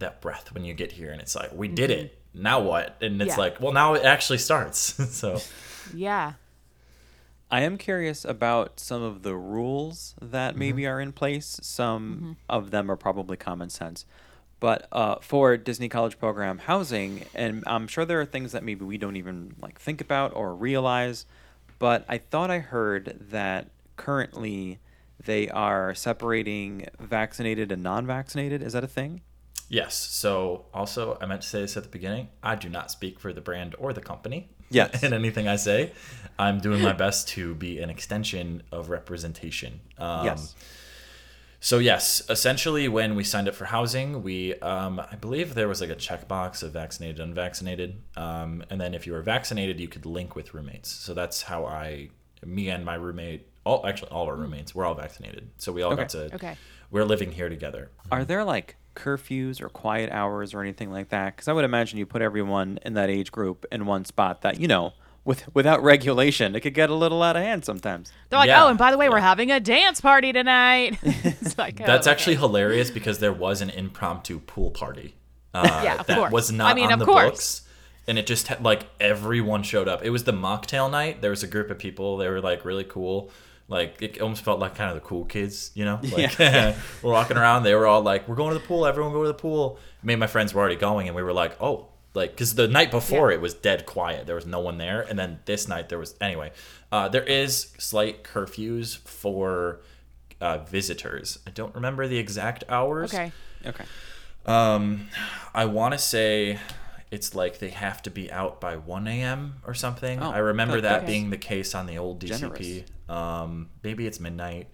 [0.01, 2.19] that breath when you get here and it's like, "We did it.
[2.35, 3.39] Now what?" And it's Mm-hmm.
[3.41, 3.45] Yeah.
[3.45, 4.79] like, "Well, now it actually starts."
[5.17, 5.41] so
[5.95, 6.33] yeah
[7.51, 11.61] I am curious about some of the rules that maybe are in place.
[11.63, 14.05] Some of them are probably common sense.
[14.59, 18.85] But uh, for Disney College Program housing, and I'm sure there are things that maybe
[18.85, 21.27] we don't even like think about or realize,
[21.79, 24.79] but I thought I heard that currently
[25.23, 28.63] they are separating vaccinated and non-vaccinated.
[28.63, 29.21] Is that a thing?
[29.69, 29.95] Yes.
[29.95, 32.29] So also, I meant to say this at the beginning.
[32.43, 34.51] I do not speak for the brand or the company.
[34.71, 35.03] Yes.
[35.05, 35.93] in anything I say,
[36.39, 39.81] I'm doing my best to be an extension of representation.
[39.99, 40.55] Um, yes.
[41.67, 45.81] So yes, essentially, when we signed up for housing, we um, I believe there was
[45.81, 50.07] like a checkbox of vaccinated, unvaccinated, um, and then if you were vaccinated, you could
[50.07, 50.89] link with roommates.
[50.89, 52.11] So that's how I,
[52.45, 55.51] me and my roommate, all actually all our roommates, we're all vaccinated.
[55.57, 56.33] So we all got to.
[56.37, 56.57] Okay.
[56.93, 57.91] We're living here together.
[58.13, 61.35] Are there like curfews or quiet hours or anything like that?
[61.35, 64.61] Because I would imagine you put everyone in that age group in one spot that,
[64.61, 64.93] you know,
[65.27, 68.13] with without regulation, it could get a little out of hand sometimes.
[68.31, 70.99] They're like, Yeah, oh, and by the way, we're having a dance party tonight.
[71.03, 72.13] it's like, oh, That's okay.
[72.13, 75.15] actually hilarious because there was an impromptu pool party.
[75.55, 76.33] Uh, Yeah, of that course.
[76.33, 77.31] was not I mean, on of the course.
[77.31, 77.63] books.
[78.07, 80.05] And it just had like everyone showed up.
[80.05, 81.23] It was the mocktail night.
[81.23, 82.19] There was a group of people.
[82.19, 83.31] They were like really cool.
[83.67, 85.99] Like it almost felt like kind of the cool kids, you know?
[86.13, 87.63] Like we're walking around.
[87.63, 88.87] They were all like, "We're going to the pool.
[88.87, 91.33] Everyone go to the pool." Me and my friends were already going, and we were
[91.33, 93.37] like, "Oh." Like, because the night before Yeah.
[93.37, 96.15] it was dead quiet, there was no one there, and then this night there was.
[96.21, 96.51] Anyway,
[96.91, 99.81] uh, there is slight curfews for
[100.41, 101.39] uh, visitors.
[101.47, 103.13] I don't remember the exact hours.
[103.13, 103.33] Okay.
[103.67, 103.85] Okay.
[104.47, 105.09] Um,
[105.55, 106.59] I want to say
[107.11, 109.57] it's like they have to be out by 1 a.m.
[109.67, 110.23] or something.
[110.23, 110.83] Oh, I remember okay.
[110.83, 112.61] that being the case on the old Generous.
[112.61, 113.11] DCP.
[113.13, 114.69] Um, maybe it's midnight.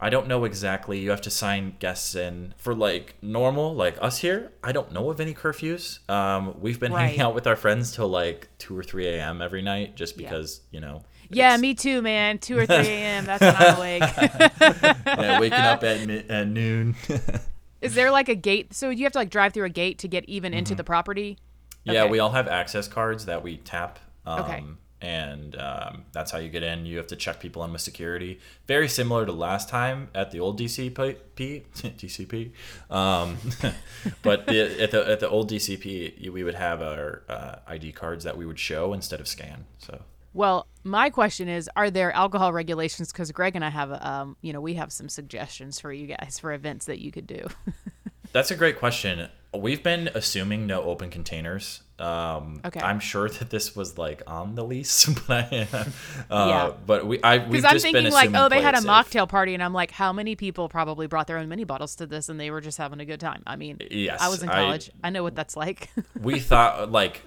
[0.00, 0.98] I don't know exactly.
[1.00, 4.52] You have to sign guests in for like normal, like us here.
[4.62, 6.08] I don't know of any curfews.
[6.08, 9.42] Um, we've been hanging out with our friends till like 2 or 3 a.m.
[9.42, 10.28] every night just Yeah.
[10.28, 11.02] because, you know.
[11.30, 12.38] Yeah, me too, man.
[12.38, 13.24] 2 or 3 a.m.
[13.26, 14.02] That's when I'm awake.
[15.06, 16.94] yeah, waking up at, mi- at noon.
[17.82, 18.74] Is there like a gate?
[18.74, 20.84] So do you have to like drive through a gate to get even into the
[20.84, 21.38] property?
[21.84, 22.10] Yeah, Okay.
[22.12, 23.98] we all have access cards that we tap.
[24.26, 24.64] Um, Okay.
[25.00, 26.84] And um, that's how you get in.
[26.84, 28.40] You have to check people in with security.
[28.66, 31.16] Very similar to last time at the old DCP.
[31.36, 32.50] DCP.
[32.90, 33.36] Um,
[34.22, 38.24] but the, at, the, at the old DCP, we would have our uh, ID cards
[38.24, 39.66] that we would show instead of scan.
[39.78, 40.00] So
[40.32, 43.12] Well, my question is: Are there alcohol regulations?
[43.12, 46.38] Because Greg and I have, um, you know, we have some suggestions for you guys
[46.40, 47.46] for events that you could do.
[48.32, 49.28] That's a great question.
[49.60, 51.82] We've been assuming no open containers.
[51.98, 52.78] Um, Okay.
[52.80, 55.84] I'm sure that this was like on the lease, but I, uh,
[56.30, 56.72] Yeah.
[56.86, 58.86] but we I we've Because I'm thinking like, oh, they had a safe.
[58.88, 62.06] mocktail party, and I'm like, how many people probably brought their own mini bottles to
[62.06, 63.42] this, and they were just having a good time?
[63.46, 64.90] I mean, Yes, I was in I- college.
[65.02, 65.90] I, know what that's like.
[66.20, 67.22] we thought like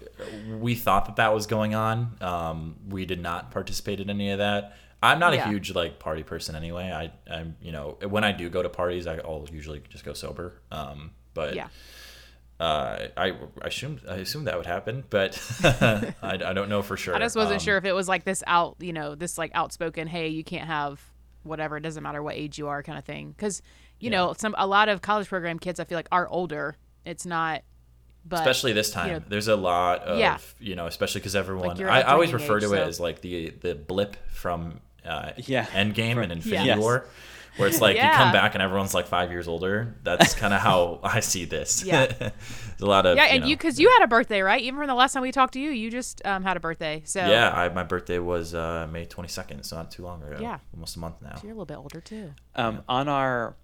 [0.60, 2.16] we thought that that was going on.
[2.22, 4.78] Um, we did not participate in any of that.
[5.04, 5.46] I'm not Yeah.
[5.46, 6.92] a huge like party person anyway.
[6.92, 10.14] I I'm you know when I do go to parties, I, I'll usually just go
[10.14, 10.62] sober.
[10.72, 11.68] Um, but yeah.
[12.62, 13.30] Uh, I
[13.62, 17.16] I assumed I assumed that would happen, but I, I don't know for sure.
[17.16, 19.52] I just wasn't Um, sure if it was like this out, you know, this like
[19.54, 21.02] outspoken, hey, you can't have
[21.44, 23.32] whatever, it doesn't matter what age you are kind of thing.
[23.36, 23.64] Because,
[24.00, 26.76] you know, some a lot of college program kids, I feel like, are older.
[27.04, 27.64] It's not,
[28.24, 29.08] but especially this time.
[29.08, 30.38] you know- There's a lot of Yeah.
[30.60, 31.78] you know, especially because everyone.
[31.78, 35.32] your I, I always refer age, to it as like the the blip from uh,
[35.38, 35.66] Yeah.
[35.66, 36.78] Endgame and Infinity Yes.
[36.78, 37.08] War,
[37.62, 39.96] where it's like you come back and everyone's like five years older.
[40.04, 41.84] That's kind of how I see this.
[41.84, 42.06] Yeah.
[42.20, 42.32] There's
[42.82, 44.62] a lot of yeah, and you, because you had a birthday, right?
[44.62, 47.02] Even from the last time we talked to you, you just um, had a birthday.
[47.06, 50.38] So Yeah, I, my birthday was uh, May 22nd, so not too long ago.
[50.42, 50.60] Yeah.
[50.74, 51.40] almost a month now.
[51.44, 52.32] you're a little bit older too.
[52.56, 53.56] Um, on our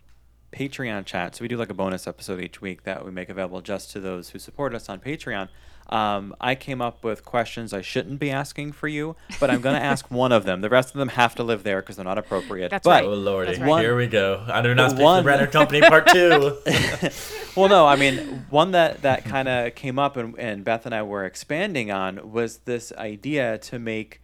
[0.53, 3.61] Patreon chat, so we do like a bonus episode each week that we make available
[3.61, 5.49] just to those who support us on Patreon.
[5.89, 9.75] Um, I came up with questions I shouldn't be asking for you, but I'm going
[9.75, 10.61] to ask one of them.
[10.61, 12.69] The rest of them have to live there because they're not appropriate.
[12.69, 13.05] That's but right.
[13.05, 13.81] Oh lordy, That's right.
[13.81, 14.43] here we go.
[14.47, 16.57] I do not speak One- for Brenner Company Part Two.
[17.55, 20.93] well, no, I mean, one that, that kind of came up and, and Beth and
[20.93, 24.21] I were expanding on was this idea to make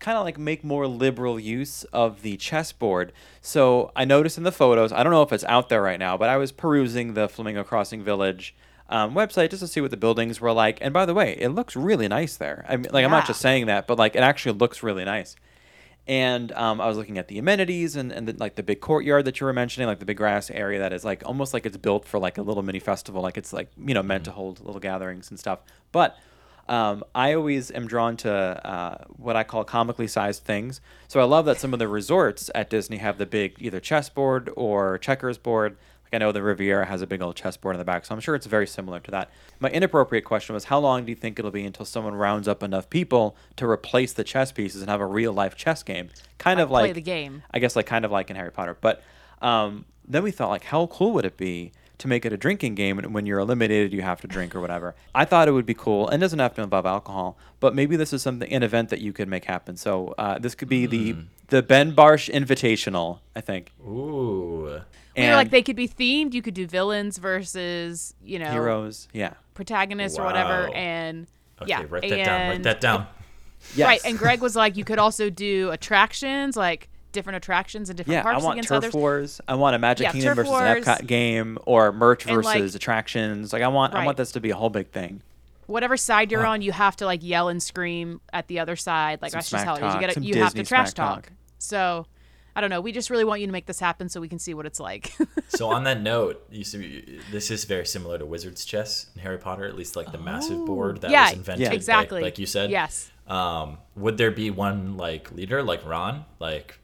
[0.00, 3.12] kind of like make more liberal use of the chessboard.
[3.40, 6.16] So I noticed in the photos, I don't know if it's out there right now,
[6.16, 8.54] but I was perusing the Flamingo Crossing Village
[8.88, 10.78] um, website just to see what the buildings were like.
[10.80, 12.64] And by the way, it looks really nice there.
[12.68, 13.28] I mean, like, I'm not Yeah.
[13.28, 15.36] just saying that, but like, it actually looks really nice.
[16.06, 19.24] And um, I was looking at the amenities and, and the, like the big courtyard
[19.24, 21.78] that you were mentioning, like the big grass area that is like almost like it's
[21.78, 24.60] built for like a little mini festival, like it's like you know meant to hold
[24.60, 25.60] little gatherings and stuff.
[25.92, 26.18] But
[26.68, 30.82] um, I always am drawn to uh, what I call comically sized things.
[31.08, 34.50] So I love that some of the resorts at Disney have the big either chessboard
[34.56, 35.78] or checkers board.
[36.04, 38.20] Like I know the Riviera has a big old chessboard in the back, so I'm
[38.20, 39.30] sure it's very similar to that.
[39.60, 42.62] My inappropriate question was, how long do you think it'll be until someone rounds up
[42.62, 46.10] enough people to replace the chess pieces and have a real life chess game?
[46.38, 47.42] Kind of Play like the game.
[47.52, 48.76] I guess like kind of like in Harry Potter.
[48.80, 49.02] But
[49.42, 52.74] um, then we thought like, how cool would it be to make it a drinking
[52.74, 54.94] game and when you're eliminated you have to drink or whatever.
[55.14, 58.12] I thought it would be cool and doesn't have to involve alcohol, but maybe this
[58.12, 59.76] is something an event that you could make happen.
[59.76, 61.16] So uh, this could be the
[61.48, 63.72] the Ben Barsh Invitational, I think.
[63.86, 64.80] Ooh.
[65.16, 66.34] We were like they could be themed.
[66.34, 69.34] You could do villains versus you know heroes, yeah.
[69.54, 71.26] protagonists or whatever, and
[71.62, 72.50] Okay, yeah, write that down.
[72.50, 73.06] Write that down.
[73.74, 73.86] Yes.
[73.86, 78.16] Right, and Greg was like, you could also do attractions, like different attractions and different
[78.16, 78.92] yeah, I parks want against turf others.
[78.92, 79.40] wars.
[79.48, 80.82] I want a Magic Yeah, Kingdom turf versus an.
[80.82, 83.54] Epcot game, or merch versus like- attractions.
[83.54, 85.22] Like I want, I want this to be a whole big thing.
[85.66, 88.76] Whatever side you're uh, on, you have to like yell and scream at the other
[88.76, 89.22] side.
[89.22, 89.82] Like Some that's just smack how it is.
[89.82, 91.22] You talk, get some you have to trash talk.
[91.22, 91.32] talk.
[91.56, 92.06] So,
[92.56, 92.80] I don't know.
[92.80, 94.80] We just really want you to make this happen so we can see what it's
[94.80, 95.12] like.
[95.48, 99.38] So on that note, you see, this is very similar to Wizard's Chess in Harry
[99.38, 101.12] Potter, at least like the massive board that Oh.
[101.12, 102.22] yeah, was invented, like- exactly.
[102.22, 102.70] like, you said.
[102.70, 103.12] Yes.
[103.28, 106.78] Um, would there be one like leader, like Ron, like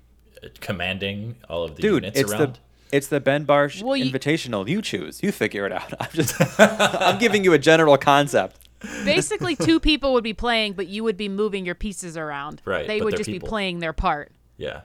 [0.45, 2.55] uh, commanding all of the Dude, units it's around?
[2.91, 4.69] the it's the Ben Barsh Well, you- Invitational.
[4.69, 5.21] You choose.
[5.21, 5.93] You figure it out.
[6.01, 8.69] I'm just I'm giving you a general concept.
[9.05, 12.63] Basically, two people would be playing, but you would be moving your pieces around.
[12.65, 13.47] Right, They but would just people.
[13.47, 14.31] be playing their part.
[14.59, 14.83] yeah.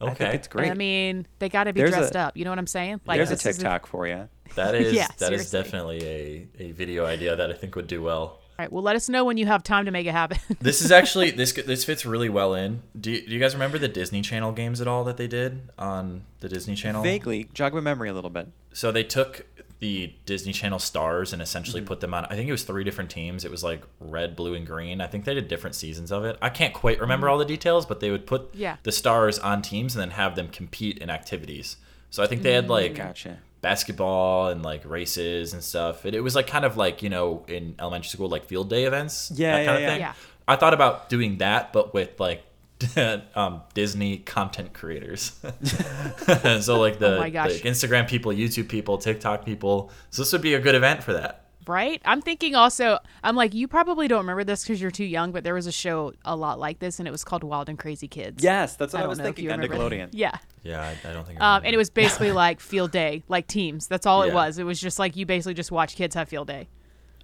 [0.00, 0.34] I think Okay.
[0.34, 0.70] it's great.
[0.70, 2.36] I mean, they got to be There's dressed a- up.
[2.36, 3.00] You know what I'm saying?
[3.06, 4.28] Like There's a this is TikTok for you.
[4.54, 5.62] That is Yeah, that is seriously.
[5.62, 8.20] definitely a, a video idea that I think would do well.
[8.58, 8.72] All right.
[8.72, 10.38] Well, let us know when you have time to make it happen.
[10.60, 12.82] This is actually this this fits really well in.
[12.98, 15.68] Do you, do you guys remember the Disney Channel games at all that they did
[15.78, 17.02] on the Disney Channel?
[17.02, 18.48] Vaguely jog my memory a little bit.
[18.72, 19.46] So they took
[19.78, 21.88] the Disney Channel stars and essentially Mm-hmm.
[21.88, 22.24] put them on.
[22.26, 23.44] I think it was three different teams.
[23.44, 25.00] It was like red, blue, and green.
[25.02, 26.38] I think they did different seasons of it.
[26.40, 28.50] I can't quite remember all the details, but they would put.
[28.54, 28.76] Yeah.
[28.84, 31.76] the stars on teams and then have them compete in activities.
[32.10, 33.38] So I think they had like Gotcha.
[33.60, 36.06] basketball and like races and stuff.
[36.06, 38.84] It, it was like kind of like you know in elementary school like field day
[38.84, 39.30] events.
[39.34, 39.88] Yeah, that yeah, kind of yeah.
[39.90, 40.00] thing.
[40.00, 40.12] Yeah.
[40.48, 42.42] I thought about doing that, but with like
[43.34, 45.32] um, Disney content creators.
[46.60, 47.52] so like the Oh my gosh.
[47.52, 49.90] like Instagram people, YouTube people, TikTok people.
[50.10, 51.44] So this would be a good event for that.
[51.66, 52.00] right?
[52.04, 55.42] I'm thinking also, I'm like, you probably don't remember this because you're too young, but
[55.42, 58.08] there was a show a lot like this, and it was called Wild and Crazy
[58.08, 58.42] Kids.
[58.44, 59.44] Yes, that's what I, don't was thinking.
[59.46, 59.70] you On that.
[59.70, 60.08] Nickelodeon.
[60.12, 60.36] Yeah.
[60.62, 61.40] Yeah, I, I don't think.
[61.40, 63.86] I Um, and it was basically like field day, like teams.
[63.86, 64.58] That's all it was.
[64.58, 66.68] It was just like you basically just watch kids have field day.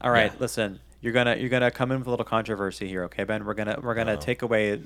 [0.00, 0.38] All right, Yeah.
[0.40, 0.80] listen.
[1.00, 3.44] You're gonna you're gonna come in with a little controversy here, okay, Ben?
[3.44, 4.20] We're gonna we're gonna Uh-oh.
[4.20, 4.80] take away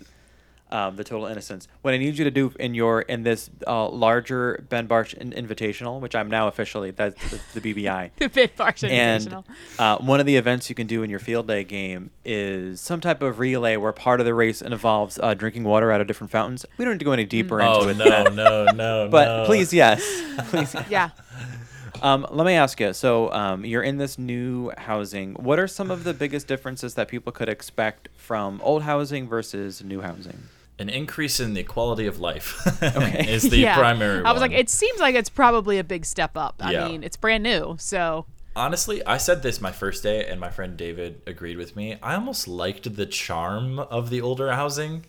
[0.70, 1.68] um, the total innocence.
[1.82, 5.30] What I need you to do in your in this uh, larger Ben Barsh in-
[5.32, 8.10] Invitational, which I'm now officially that's the, the BBI.
[8.16, 9.44] The bit Barsh And Invitational.
[9.78, 13.00] uh, one of the events you can do in your field day game is some
[13.00, 16.30] type of relay where part of the race involves uh, drinking water out of different
[16.32, 16.66] fountains.
[16.78, 17.84] We don't need to go any deeper into it.
[17.84, 17.96] Oh it.
[17.96, 19.46] no, no, no, But no.
[19.46, 20.02] please, yes,
[20.50, 20.74] please.
[20.90, 21.10] Yeah.
[22.02, 22.92] Um, let me ask you.
[22.92, 25.32] So, um, you're in this new housing.
[25.34, 29.82] What are some of the biggest differences that people could expect from old housing versus
[29.82, 30.38] new housing?
[30.78, 33.26] An increase in the quality of life Okay.
[33.32, 33.76] is the yeah.
[33.76, 34.22] primary.
[34.24, 36.56] I was like, it seems like it's probably a big step up.
[36.60, 36.88] I Yeah.
[36.88, 40.78] mean, it's brand new, so Honestly, I said this my first day, and my friend
[40.78, 41.98] David agreed with me.
[42.02, 45.04] I almost liked the charm of the older housing.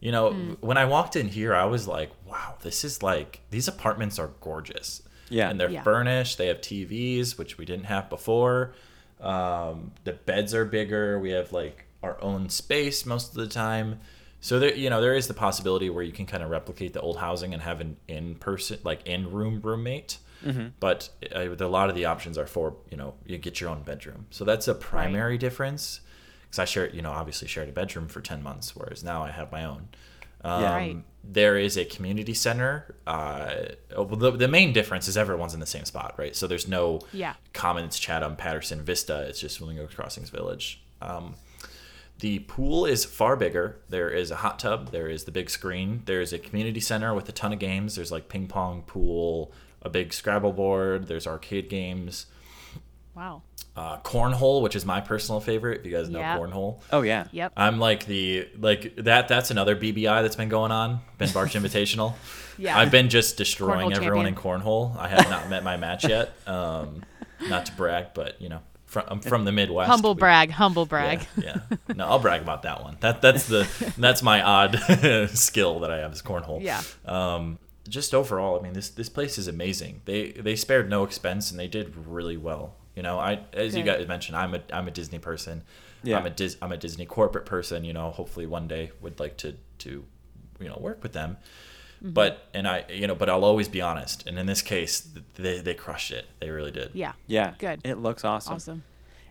[0.00, 3.68] You know, when I walked in here, I was like, wow, this is like, these
[3.68, 5.02] apartments are gorgeous.
[5.28, 5.50] Yeah.
[5.50, 5.82] And they're Yeah.
[5.82, 6.38] furnished.
[6.38, 8.72] They have TVs, which we didn't have before.
[9.20, 11.18] Um, the beds are bigger.
[11.18, 14.00] We have like our own space most of the time.
[14.40, 17.00] So there, you know, there is the possibility where you can kind of replicate the
[17.00, 20.18] old housing and have an in-person, like in-room roommate.
[20.78, 23.82] But uh, a lot of the options are for you know you get your own
[23.82, 24.26] bedroom.
[24.30, 26.00] So that's a primary difference.
[26.44, 29.32] Because I share, you know, obviously shared a bedroom for ten months, whereas now I
[29.32, 29.88] have my own.
[30.44, 30.72] Um, Yeah.
[30.74, 30.96] Right.
[31.28, 32.94] There is a community center.
[33.04, 33.54] Uh,
[33.90, 36.36] the, the main difference is everyone's in the same spot, right?
[36.36, 37.34] So there's no Yeah.
[37.52, 39.22] Commons, Chatham, Patterson, Vista.
[39.22, 40.80] It's just Flamingo Crossings Village.
[41.02, 41.34] Um,
[42.20, 43.76] the pool is far bigger.
[43.88, 44.90] There is a hot tub.
[44.90, 46.02] There is the big screen.
[46.06, 47.94] There is a community center with a ton of games.
[47.96, 49.52] There's like ping pong, pool,
[49.82, 51.06] a big Scrabble board.
[51.08, 52.26] There's arcade games.
[53.14, 53.42] wow.
[53.76, 55.80] Uh, cornhole, which is my personal favorite.
[55.80, 56.38] If you guys know Yeah.
[56.38, 57.26] cornhole, Oh yeah.
[57.30, 57.52] Yep.
[57.58, 59.28] I'm like the like that.
[59.28, 61.00] That's another BBI that's been going on.
[61.18, 62.14] Ben Barsh Invitational.
[62.56, 62.78] Yeah.
[62.78, 64.56] I've been just destroying Cornhole everyone champion.
[64.56, 64.96] in cornhole.
[64.96, 66.32] I have not met my match yet.
[66.46, 67.02] Um,
[67.50, 69.90] not to brag, but you know, from, I'm from the Midwest.
[69.90, 71.26] humble We- brag, humble brag.
[71.36, 71.94] Yeah, yeah.
[71.94, 72.96] No, I'll brag about that one.
[73.00, 73.68] That that's the
[73.98, 74.78] that's my odd
[75.34, 76.62] skill that I have is cornhole.
[76.62, 76.82] Yeah.
[77.04, 80.02] Um, just overall, I mean, this this place is amazing.
[80.04, 82.74] They they spared no expense and they did really well.
[82.94, 85.62] You know, I as you guys mentioned, I'm a I'm a Disney person.
[86.02, 86.18] Yeah.
[86.18, 87.84] I'm a Dis, I'm a Disney corporate person.
[87.84, 90.04] You know, hopefully one day would like to to
[90.60, 91.36] you know work with them.
[92.02, 92.12] Mm-hmm.
[92.12, 94.26] But and I you know, but I'll always be honest.
[94.26, 96.26] And in this case, they they crushed it.
[96.40, 96.90] They really did.
[96.94, 97.12] Yeah.
[97.26, 97.54] Yeah.
[97.58, 97.80] Good.
[97.84, 98.54] It looks awesome.
[98.54, 98.82] Awesome.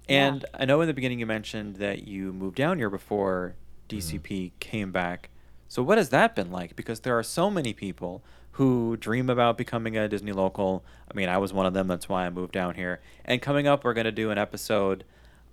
[0.08, 3.56] And I know in the beginning you mentioned that you moved down here before
[3.90, 4.58] DCP Mm-hmm.
[4.60, 5.30] came back.
[5.68, 6.76] So what has that been like?
[6.76, 10.84] Because there are so many people who dream about becoming a Disney local.
[11.12, 11.88] I mean, I was one of them.
[11.88, 13.02] That's why I moved down here.
[13.26, 15.04] And coming up, we're going to do an episode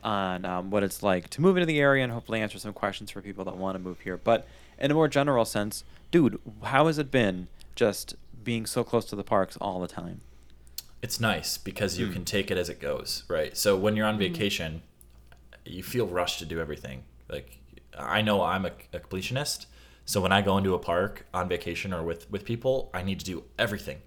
[0.04, 3.10] on um, what it's like to move into the area and hopefully answer some questions
[3.10, 4.16] for people that want to move here.
[4.18, 4.46] But
[4.78, 9.16] in a more general sense, dude, how has it been just being so close to
[9.16, 10.20] the parks all the time?
[11.02, 12.12] it's nice because you Hmm.
[12.12, 13.56] can take it as it goes, right?
[13.56, 14.82] So when you're on vacation,
[15.64, 17.02] you feel rushed to do everything.
[17.28, 17.58] Like
[17.98, 19.66] I know I'm a, a completionist,
[20.04, 23.18] so when I go into a park on vacation or with with people, I need
[23.18, 23.98] to do everything,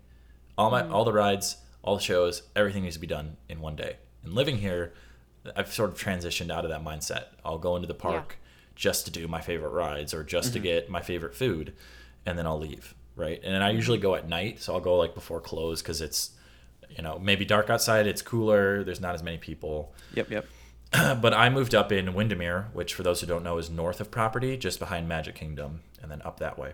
[0.57, 3.75] all my all the rides, all the shows, everything needs to be done in one
[3.75, 3.97] day.
[4.23, 4.93] And living here,
[5.53, 7.25] I've sort of transitioned out of that mindset.
[7.43, 8.37] I'll go into the park
[8.75, 10.63] just to do my favorite rides or just to mm-hmm.
[10.63, 11.73] get my favorite food,
[12.25, 12.93] and then I'll leave.
[13.15, 16.31] Right, and I usually go at night, so I'll go like before close because it's
[16.89, 19.93] you know maybe dark outside it's cooler there's not as many people.
[20.13, 20.45] Yep, yep.
[21.21, 24.11] but i moved up in windermere which for those who don't know is north of
[24.11, 26.73] property just behind magic kingdom and then up that way.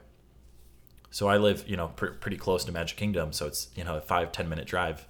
[1.09, 3.97] So i live you know pr- pretty close to magic kingdom so it's you know
[3.97, 5.07] a five ten minute drive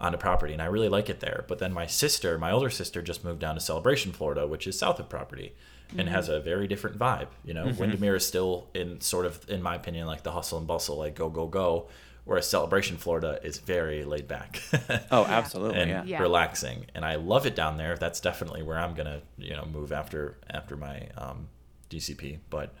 [0.00, 1.44] onto property and i really like it there.
[1.48, 4.78] But then my sister my older sister just moved down to celebration florida which is
[4.78, 5.54] south of property
[5.96, 9.62] and has a very different vibe you know windermere is still in sort of in
[9.62, 11.88] my opinion like the hustle and bustle like go go go
[12.24, 14.60] whereas celebration florida is very laid back
[15.10, 15.80] Oh, absolutely.
[15.80, 16.02] and yeah.
[16.04, 16.20] Yeah.
[16.22, 19.90] relaxing and i love it down there that's definitely where i'm gonna you know move
[19.92, 21.48] after after my um,
[21.88, 22.74] dcp but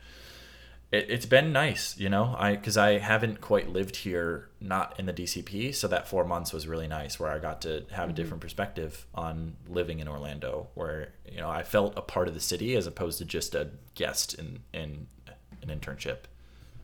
[0.90, 5.06] it, it's been nice you know i because i haven't quite lived here not in
[5.06, 8.06] the dcp so that four months was really nice where i got to have a
[8.08, 8.14] mm-hmm.
[8.14, 12.40] different perspective on living in orlando where you know i felt a part of the
[12.40, 15.06] city as opposed to just a guest in in
[15.62, 16.18] an internship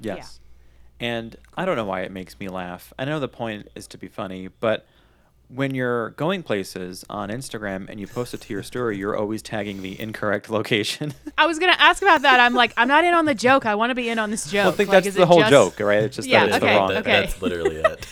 [0.00, 0.40] Yes.
[1.00, 2.92] And I don't know why it makes me laugh.
[2.98, 4.86] I know the point is to be funny, but
[5.54, 9.40] when you're going places on Instagram and you post it to your story, you're always
[9.42, 11.14] tagging the incorrect location.
[11.38, 12.40] I was gonna ask about that.
[12.40, 13.64] I'm like, I'm not in on the joke.
[13.66, 14.64] I want to be in on this joke.
[14.64, 16.02] well, I think Like, that's the whole just- joke, right?
[16.02, 16.88] It's just Yeah, that it's okay, the wrong.
[16.88, 17.20] That- okay.
[17.20, 18.06] that's literally it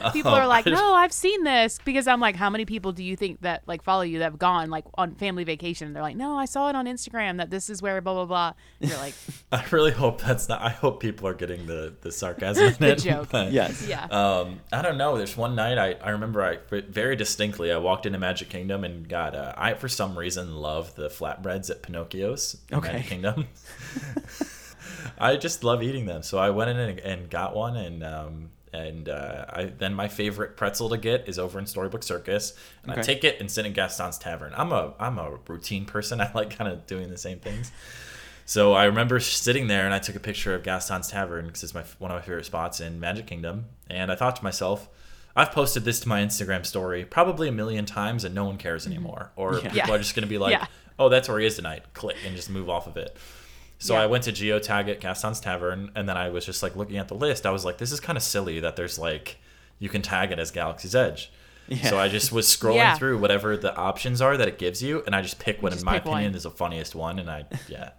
[0.12, 3.04] People are like, Oh, no, I've seen this because I'm like, how many people do
[3.04, 5.92] you think that like follow you that have gone like on family vacation?
[5.92, 8.52] They're like, no, I saw it on Instagram that this is where blah blah blah.
[8.80, 9.14] You're like,
[9.52, 10.60] I really hope that's not.
[10.62, 12.98] I hope people are getting the the sarcasm in The it.
[13.00, 13.28] joke.
[13.30, 13.86] but, Yes.
[13.88, 15.16] yeah, Um, I don't know.
[15.16, 18.84] There's one night I I, I remember I very distinctly I walked into Magic Kingdom
[18.84, 22.92] and got uh, I for some reason love the flatbreads at Pinocchio's in Okay.
[22.92, 23.46] Magic Kingdom.
[25.18, 28.50] I just love eating them, so I went in and, and got one, and um,
[28.72, 32.92] and uh, I then my favorite pretzel to get is over in Storybook Circus, and
[32.92, 34.52] I take it and sit in Gaston's Tavern.
[34.56, 36.20] I'm a I'm a routine person.
[36.22, 37.70] I like kind of doing the same things.
[38.46, 41.74] So I remember sitting there and I took a picture of Gaston's Tavern because it's
[41.74, 43.66] my one of my favorite spots in Magic Kingdom.
[43.88, 44.88] And I thought to myself,
[45.36, 48.82] I've posted this to my Instagram story probably a million times and no one cares
[48.84, 48.92] mm-hmm.
[48.92, 49.32] anymore.
[49.36, 49.60] Or Yeah.
[49.60, 49.90] people Yeah.
[49.94, 50.66] are just going to be like, Yeah.
[50.98, 51.84] oh, that's where he is tonight.
[51.94, 53.16] Click and just move off of it.
[53.78, 53.96] So.
[53.96, 57.08] I went to geotag at Gaston's Tavern and then I was just like looking at
[57.08, 57.46] the list.
[57.46, 59.38] I was like, this is kind of silly that there's like,
[59.78, 61.32] you can tag it as Galaxy's Edge.
[61.84, 65.14] So I just was scrolling through whatever the options are that it gives you, and
[65.14, 66.14] I just pick what, in my pick one.
[66.14, 67.20] opinion, is the funniest one.
[67.20, 67.90] And I, yeah,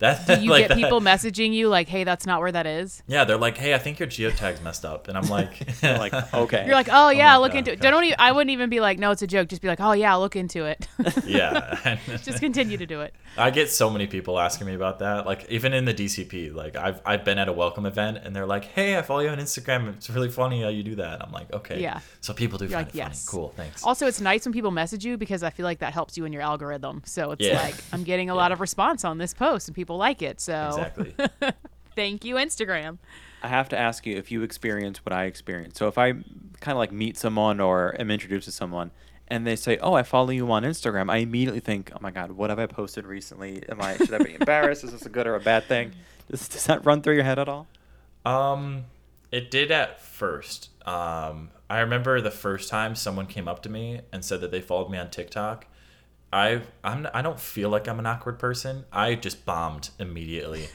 [0.00, 2.66] that Do you like get that- people messaging you like, "Hey, that's not where that
[2.66, 3.02] is"?
[3.06, 6.64] Yeah, they're like, "Hey, I think your geotag's messed up," and I'm like, like, okay.
[6.66, 7.90] You're like, "Oh yeah, my look God, into it." gosh.
[7.90, 8.16] Don't even.
[8.18, 10.36] I wouldn't even be like, "No, it's a joke." Just be like, "Oh yeah, look
[10.36, 10.86] into it."
[11.26, 11.98] yeah.
[12.22, 13.14] Just continue to do it.
[13.36, 15.24] I get so many people asking me about that.
[15.26, 18.46] Like even in the DCP, like I've I've been at a welcome event and they're
[18.46, 19.94] like, "Hey, I follow you on Instagram.
[19.94, 22.00] It's really funny how you do that." I'm like, "Okay." Yeah.
[22.20, 23.16] So people do You're find like, it funny.
[23.28, 23.52] Cool.
[23.56, 23.84] Thanks.
[23.84, 26.32] Also, it's nice when people message you because I feel like that helps you in
[26.32, 27.02] your algorithm.
[27.04, 27.60] So it's Yeah.
[27.62, 30.40] like I'm getting a lot of response on this post and people like it.
[30.40, 31.14] So Exactly.
[31.96, 32.98] thank you, Instagram.
[33.42, 35.78] I have to ask you if you experience what I experience.
[35.78, 38.90] So if I kind of like meet someone or am introduced to someone
[39.28, 42.32] and they say, "Oh, I follow you on Instagram," I immediately think, "Oh my God,
[42.32, 43.62] what have I posted recently?
[43.68, 44.84] Am I should I be embarrassed?
[44.84, 45.92] Is this a good or a bad thing?"
[46.30, 47.66] Does, does that run through your head at all?
[48.24, 48.84] Um,
[49.32, 50.70] it did at first.
[50.86, 54.60] Um, I remember the first time someone came up to me and said that they
[54.60, 55.66] followed me on TikTok.
[56.32, 58.84] I I'm I don't feel like I'm an awkward person.
[58.92, 60.68] I just bombed immediately.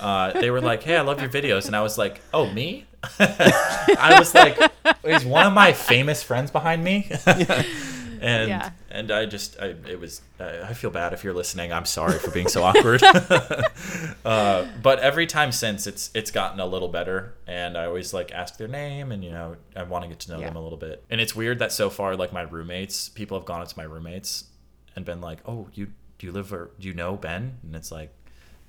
[0.00, 2.86] Uh, they were like, "Hey, I love your videos," and I was like, "Oh, me?"
[3.18, 4.56] I was like,
[5.04, 8.70] "Is one of my famous friends behind me?" and Yeah.
[8.90, 11.72] and I just I it was I, I feel bad if you're listening.
[11.72, 13.02] I'm sorry for being so awkward.
[14.24, 18.32] uh, but every time since it's it's gotten a little better, and I always like
[18.32, 20.46] ask their name, and you know I want to get to know Yeah.
[20.46, 21.04] them a little bit.
[21.10, 23.84] And it's weird that so far like my roommates, people have gone up to my
[23.84, 24.44] roommates
[24.96, 25.86] and been like, "Oh, you
[26.18, 28.12] do you live or do you know Ben?" And it's like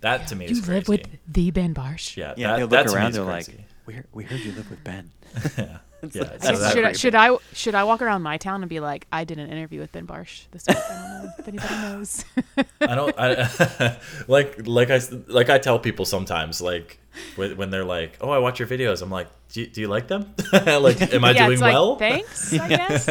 [0.02, 0.72] that to me You is crazy.
[0.72, 2.18] You live with the Ben Barsh.
[2.18, 3.10] yeah, Yeah, that, they look that around.
[3.12, 3.52] is They're crazy.
[3.58, 5.12] like, "We heard, we heard you live with Ben."
[5.58, 6.22] yeah, It's yeah.
[6.24, 9.08] like- so should I, should I should I walk around my town and be like,
[9.14, 10.78] I did an interview with Ben Barsh this week?
[10.78, 12.26] I don't know if anybody knows.
[12.82, 13.98] I don't I,
[14.28, 17.00] like like I like I tell people sometimes like
[17.38, 19.88] when, when they're like, "Oh, I watch your videos." I'm like, "Do you, do you
[19.88, 20.34] like them?
[20.52, 23.06] like, am I yeah, doing it's like, well?" Thanks, I guess.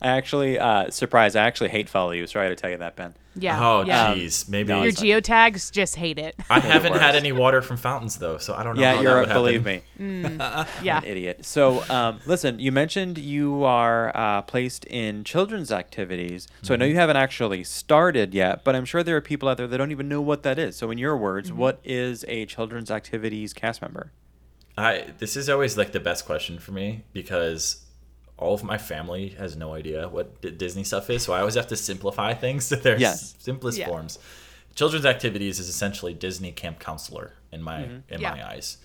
[0.00, 1.36] I actually, uh, surprised.
[1.36, 2.26] I actually hate follow you.
[2.26, 3.14] Sorry to tell you that, Ben.
[3.36, 3.64] Yeah.
[3.64, 4.14] oh, yeah.
[4.14, 6.34] jeez, maybe Your geotags just hate it.
[6.50, 8.82] I haven't had any water from fountains though, so I don't know.
[8.82, 9.26] Yeah, how you're.
[9.26, 10.22] that A, would believe happen.
[10.22, 10.36] me,
[10.82, 10.98] yeah.
[10.98, 11.44] an idiot.
[11.44, 16.48] So, um, listen, you mentioned you are uh, placed in children's activities.
[16.62, 19.58] So I know you haven't actually started yet, but I'm sure there are people out
[19.58, 20.76] there that don't even know what that is.
[20.76, 24.12] So, in your words, what is a children's activities cast member?
[24.76, 27.84] I this is always like the best question for me because
[28.40, 31.54] all of my family has no idea what D- Disney stuff is, so I always
[31.54, 33.22] have to simplify things to their Yes.
[33.22, 33.86] s- simplest Yeah.
[33.88, 34.18] forms.
[34.74, 38.14] Children's activities is essentially Disney camp counselor in my Mm-hmm.
[38.14, 38.30] in Yeah.
[38.34, 38.78] my eyes.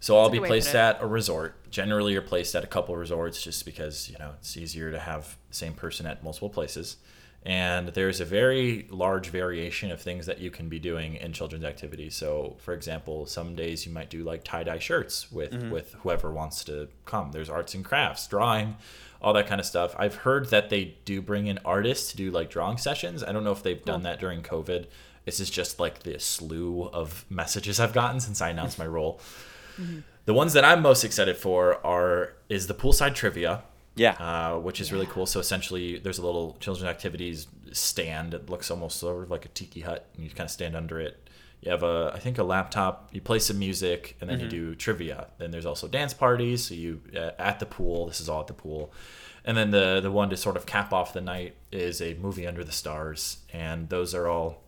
[0.00, 1.70] So I'll be good way to placed at a resort.
[1.70, 5.36] Generally, you're placed at a couple resorts just because you know it's easier to have
[5.48, 6.96] the same person at multiple places.
[7.44, 11.64] And there's a very large variation of things that you can be doing in children's
[11.64, 12.14] activities.
[12.14, 15.70] So, for example, some days you might do like tie dye shirts with mm-hmm.
[15.70, 17.32] with whoever wants to come.
[17.32, 18.76] There's arts and crafts, drawing,
[19.20, 19.94] all that kind of stuff.
[19.98, 23.24] I've heard that they do bring in artists to do like drawing sessions.
[23.24, 24.86] I don't know if they've done that during COVID.
[25.24, 29.20] This is just like the slew of messages I've gotten since I announced my role.
[29.80, 30.00] Mm-hmm.
[30.26, 33.62] The ones that I'm most excited for are is the poolside trivia,
[33.94, 34.12] Yeah.
[34.12, 35.26] uh, which is really cool.
[35.26, 38.34] So essentially, there's a little children's activities stand.
[38.34, 41.00] It looks almost sort of like a tiki hut, and you kind of stand under
[41.00, 41.28] it.
[41.60, 43.10] You have a, I think, a laptop.
[43.12, 45.28] You play some music, and then you do trivia.
[45.38, 46.64] Then there's also dance parties.
[46.64, 48.06] So you uh, at the pool.
[48.06, 48.92] This is all at the pool.
[49.44, 52.46] And then the the one to sort of cap off the night is a movie
[52.46, 54.62] under the stars, and those are all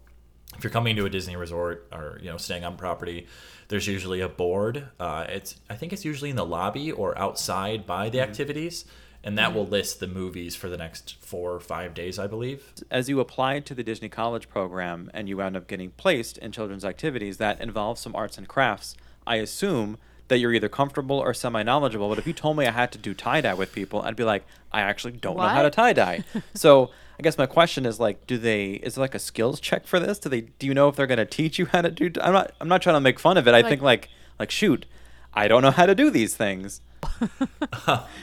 [0.56, 3.26] if you're coming to a Disney resort or you know staying on property,
[3.68, 4.88] there's usually a board.
[4.98, 8.84] Uh, it's I think it's usually in the lobby or outside by the activities,
[9.22, 12.72] and that will list the movies for the next four or five days, I believe.
[12.90, 16.52] As you applied to the Disney College program and you wound up getting placed in
[16.52, 18.96] children's activities that involve some arts and crafts,
[19.26, 19.98] I assume
[20.28, 22.08] that you're either comfortable or semi knowledgeable.
[22.08, 24.24] But if you told me I had to do tie dye with people, I'd be
[24.24, 26.24] like, I actually don't know how to tie dye.
[26.54, 28.72] so I guess my question is like, do they?
[28.72, 30.18] Is there like a skills check for this?
[30.18, 30.42] Do they?
[30.42, 32.10] Do you know if they're going to teach you how to do?
[32.20, 32.52] I'm not.
[32.60, 33.52] I'm not trying to make fun of it.
[33.54, 34.08] I Like- think like
[34.38, 34.86] like shoot.
[35.32, 36.80] I don't know how to do these things.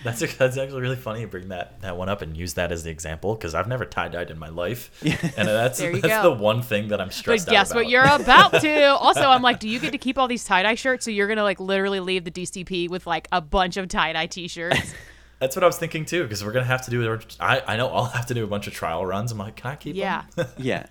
[0.03, 1.21] That's that's actually really funny.
[1.21, 3.85] You bring that that one up and use that as the example because I've never
[3.85, 4.89] tie dyed in my life,
[5.37, 6.23] and that's that's go.
[6.23, 8.83] the one thing that I'm stressed But guess out what you're about to.
[8.95, 11.05] Also, I'm like, do you get to keep all these tie dye shirts?
[11.05, 14.25] So you're gonna like literally leave the DCP with like a bunch of tie dye
[14.27, 14.93] t-shirts.
[15.41, 17.19] That's what I was thinking too because we're gonna have to do.
[17.39, 19.31] I I know I'll have to do a bunch of trial runs.
[19.31, 20.23] I'm like, can I keep yeah.
[20.35, 20.47] them?
[20.57, 20.85] Yeah.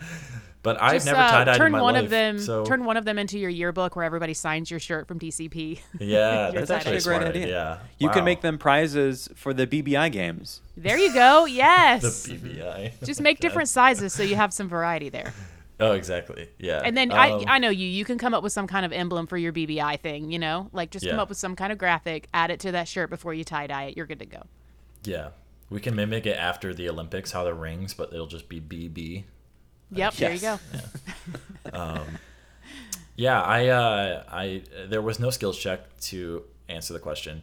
[0.63, 2.05] but I've Just, never uh, tie dyed turn in my one life.
[2.05, 2.39] of them.
[2.39, 5.79] so Turn one of them into your yearbook where everybody signs your shirt from DCP.
[6.01, 7.43] yeah, that's actually a great idea.
[7.45, 7.81] idea.
[7.99, 8.15] You Wow.
[8.15, 10.61] can make them prizes for the BBI games.
[10.77, 11.47] there you go.
[11.47, 12.43] Yes, the Yes.
[12.43, 13.07] BBI.
[13.07, 15.33] Just make different sizes so you have some variety there.
[15.81, 16.49] Oh, exactly.
[16.59, 16.83] Yeah.
[16.85, 17.87] And then Um, I I know you.
[17.87, 20.31] You can come up with some kind of emblem for your BBI thing.
[20.31, 22.87] You know, like just come up with some kind of graphic, add it to that
[22.89, 23.97] shirt before you tie dye it.
[23.97, 24.43] You're good to go.
[25.05, 25.31] yeah,
[25.71, 29.25] we can mimic it after the Olympics, how the rings, but it'll just be BB.
[29.93, 30.15] Yep.
[30.15, 30.59] There you go.
[33.17, 37.43] Yeah, I, uh, I, there was no skills check to answer the question.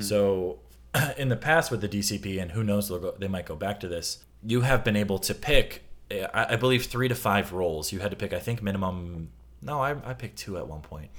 [0.00, 0.58] So,
[1.18, 3.80] in the past with the DCP, and who knows, they'll go, they might go back
[3.80, 4.22] to this.
[4.42, 7.92] You have been able to pick, I, I believe, three to five roles.
[7.92, 9.30] You had to pick, I think, minimum.
[9.60, 11.10] No, I, I picked two at one point.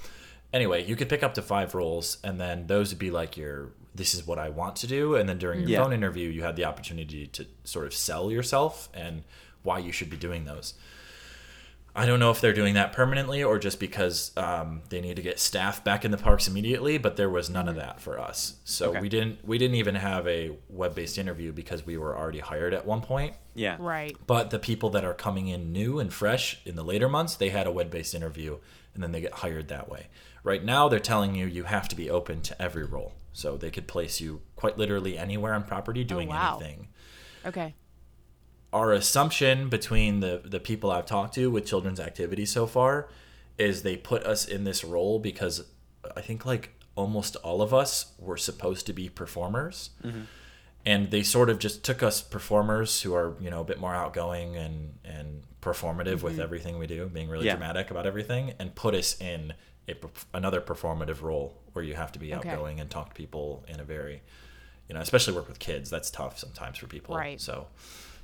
[0.52, 3.70] Anyway, you could pick up to five roles, and then those would be like your
[3.94, 5.16] this is what I want to do.
[5.16, 5.84] And then during your Yeah.
[5.84, 9.24] phone interview, you had the opportunity to sort of sell yourself and
[9.64, 10.74] why you should be doing those.
[12.00, 15.22] I don't know if they're doing that permanently or just because um, they need to
[15.22, 16.98] get staff back in the parks immediately.
[16.98, 19.02] But there was none of that for us, so Okay.
[19.02, 22.74] we didn't we didn't even have a web based interview because we were already hired
[22.74, 23.36] at one point.
[23.54, 23.76] Yeah.
[23.80, 24.16] Right.
[24.26, 27.50] But the people that are coming in new and fresh in the later months, they
[27.50, 28.60] had a web based interview
[28.94, 30.08] and then they get hired that way.
[30.42, 33.72] Right now, they're telling you you have to be open to every role, so they
[33.72, 36.58] could place you quite literally anywhere on property doing wow.
[36.60, 36.88] anything
[37.46, 37.74] Okay.
[38.72, 43.10] Our assumption between the the people I've talked to with children's activities so far
[43.58, 45.66] is they put us in this role because
[46.16, 49.92] I think like almost all of us were supposed to be performers.
[50.04, 50.22] Mm-hmm.
[50.86, 53.94] And they sort of just took us performers who are, you know, a bit more
[53.94, 56.42] outgoing and and performative with mm-hmm.
[56.42, 57.56] everything we do, being really Yeah.
[57.58, 59.54] dramatic about everything and put us in
[59.90, 59.96] a,
[60.34, 62.50] another performative role where you have to be Okay.
[62.50, 64.22] outgoing and talk to people in a very
[64.88, 65.90] you know, especially work with kids.
[65.90, 67.16] That's tough sometimes for people.
[67.16, 67.40] Right.
[67.40, 67.68] So,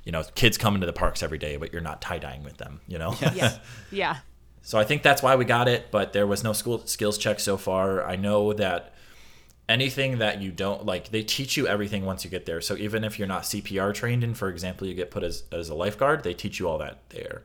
[0.06, 2.56] you know, kids come into the parks every day, but you're not tie dyeing with
[2.56, 2.80] them.
[2.86, 3.14] You know.
[3.20, 3.58] Yeah.
[3.90, 4.16] yeah.
[4.62, 7.40] so I think that's why we got it, but there was no school skills check
[7.40, 8.06] so far.
[8.06, 8.94] I know that
[9.68, 12.60] anything that you don't like, they teach you everything once you get there.
[12.60, 15.68] So even if you're not CPR trained in, for example, you get put as as
[15.68, 17.42] a lifeguard, they teach you all that there.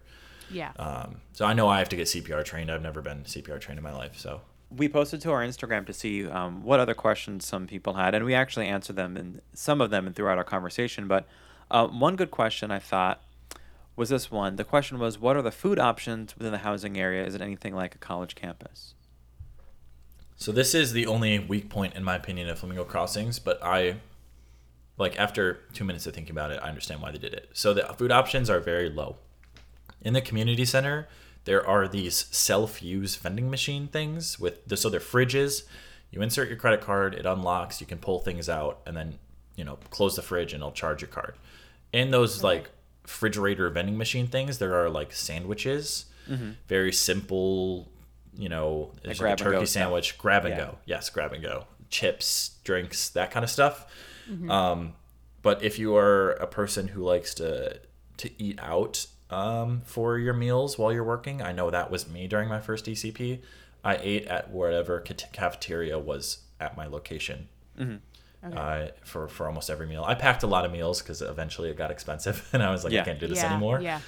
[0.51, 0.71] Yeah.
[0.77, 2.69] Um, so I know I have to get CPR trained.
[2.69, 5.93] I've never been CPR trained in my life, so We posted to our Instagram to
[5.93, 9.81] see um, what other questions some people had, and we actually answered them and some
[9.81, 11.07] of them throughout our conversation.
[11.07, 11.27] But
[11.71, 13.21] uh, one good question I thought
[13.95, 14.55] was this one.
[14.57, 17.25] The question was, "What are the food options within the housing area?
[17.25, 18.93] Is it anything like a college campus?"
[20.35, 23.97] So this is the only weak point in my opinion of Flamingo Crossings, but I
[24.97, 27.49] like after 2 minutes of thinking about it, I understand why they did it.
[27.53, 29.17] So the food options are very low.
[30.01, 31.07] In the community center,
[31.45, 35.63] there are these self-use vending machine things with the, so they're fridges.
[36.11, 39.19] You insert your credit card, it unlocks, you can pull things out and then,
[39.55, 41.35] you know, close the fridge and it'll charge your card.
[41.93, 42.69] In those like
[43.03, 46.05] refrigerator vending machine things, there are like sandwiches,
[46.67, 47.91] very simple,
[48.37, 49.69] you know, like, grab a turkey stuff.
[49.69, 50.65] sandwich, grab and Yeah.
[50.65, 50.77] go.
[50.85, 51.65] Yes, grab and go.
[51.89, 53.85] Chips, drinks, that kind of stuff.
[54.49, 54.93] Um,
[55.41, 57.79] but if you are a person who likes to
[58.17, 62.27] to eat out um, for your meals while you're working, I know that was me
[62.27, 63.39] during my first DCP.
[63.83, 67.47] I ate at whatever cafeteria was at my location
[68.43, 70.03] uh, for for almost every meal.
[70.05, 72.93] I packed a lot of meals because eventually it got expensive, and I was like,
[72.93, 73.01] Yeah.
[73.01, 73.51] I can't do this yeah.
[73.51, 73.81] anymore.
[73.81, 73.99] Yeah.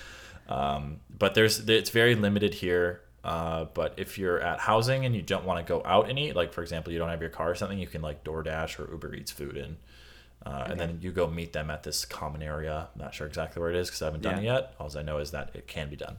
[0.50, 3.02] Um, but there's it's very limited here.
[3.24, 6.36] Uh, but if you're at housing and you don't want to go out and eat,
[6.36, 8.92] like for example, you don't have your car or something, you can like DoorDash or
[8.92, 9.78] Uber Eats food in,
[10.46, 12.90] uh, and then you go meet them at this common area.
[12.94, 14.74] I'm not sure exactly where it is because I haven't done it yet.
[14.78, 16.18] All I know is that it can be done.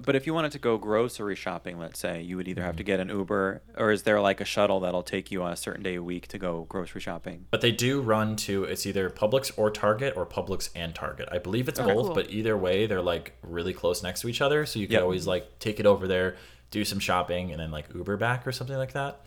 [0.00, 2.82] But if you wanted to go grocery shopping, let's say, you would either have to
[2.82, 5.82] get an Uber, or is there like a shuttle that'll take you on a certain
[5.82, 7.46] day a week to go grocery shopping?
[7.50, 11.30] But they do run to it's either Publix or Target or Publix and Target.
[11.32, 12.14] I believe it's Okay, both, cool.
[12.14, 15.02] but either way, they're like really close next to each other, so you can Yep.
[15.02, 16.36] always like take it over there,
[16.70, 19.22] do some shopping, and then like Uber back or something like that.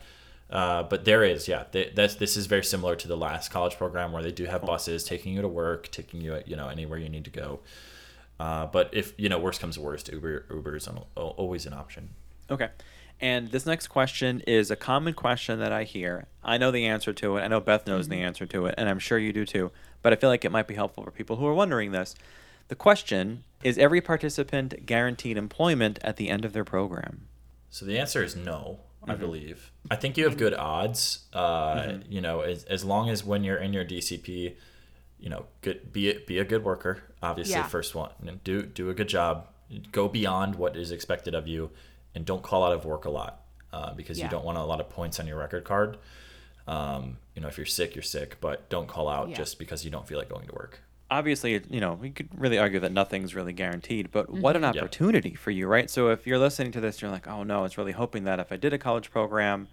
[0.50, 3.74] Uh, but there is, yeah, th- that's this is very similar to the last college
[3.76, 6.98] program where they do have buses taking you to work, taking you you know anywhere
[6.98, 7.60] you need to go.
[8.40, 11.74] Uh, but if you know worst comes to worst, Uber Uber is an, always an
[11.74, 12.10] option.
[12.50, 12.70] Okay.
[13.20, 16.24] And this next question is a common question that I hear.
[16.42, 17.42] I know the answer to it.
[17.42, 19.70] I know Beth knows the answer to it, and I'm sure you do too.
[20.00, 22.14] But I feel like it might be helpful for people who are wondering this.
[22.68, 27.26] The question is every participant guaranteed employment at the end of their program?
[27.68, 28.78] So the answer is no.
[29.06, 29.70] I believe.
[29.90, 31.26] I think you have good odds.
[31.32, 34.56] Uh, You know, as, as long as when you're in your DCP,
[35.20, 37.02] you know, good be it be a good worker.
[37.22, 37.66] Obviously, Yeah.
[37.66, 39.46] first one, and do do a good job.
[39.92, 41.70] Go beyond what is expected of you,
[42.14, 43.42] and don't call out of work a lot
[43.72, 45.98] uh, because you don't want a lot of points on your record card.
[46.66, 49.36] Um, you know, if you're sick, you're sick, but don't call out Yeah.
[49.36, 50.80] just because you don't feel like going to work.
[51.12, 54.64] obviously, you know, we could really argue that nothing's really guaranteed, but what Mm-hmm.
[54.64, 54.80] an Yeah.
[54.80, 55.90] opportunity for you, right?
[55.90, 58.52] So if you're listening to this, you're like, oh no, it's really hoping that if
[58.52, 59.66] I did a college program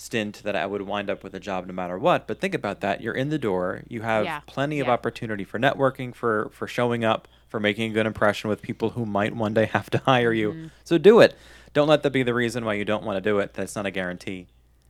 [0.00, 2.26] stint, that I would wind up with a job no matter what.
[2.26, 3.00] But think about that.
[3.00, 3.82] You're in the door.
[3.88, 4.40] You have Yeah.
[4.46, 8.62] plenty of opportunity for networking, for for showing up, for making a good impression with
[8.62, 10.50] people who might one day have to hire you.
[10.52, 10.66] Mm-hmm.
[10.84, 11.34] So do it.
[11.72, 13.54] Don't let that be the reason why you don't want to do it.
[13.54, 14.46] That's not a guarantee.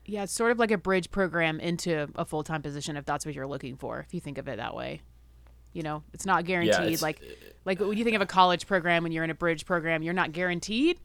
[0.06, 3.26] Yeah, it's sort of like a bridge program into a full time position if that's
[3.26, 4.00] what you're looking for.
[4.00, 5.02] If you think of it that way,
[5.72, 6.74] you know, it's not guaranteed.
[6.86, 7.20] it's- like,
[7.64, 10.14] like when you think of a college program when you're in a bridge program, you're
[10.14, 10.98] not guaranteed.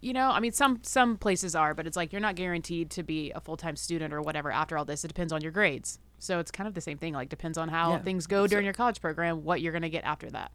[0.00, 3.02] You know, I mean, some some places are, but it's like you're not guaranteed to
[3.02, 5.04] be a full time student or whatever after all this.
[5.04, 5.98] It depends on your grades.
[6.20, 7.14] So it's kind of the same thing.
[7.14, 7.98] Like depends on how Yeah.
[7.98, 10.50] things go during your college program, what you're gonna get after that.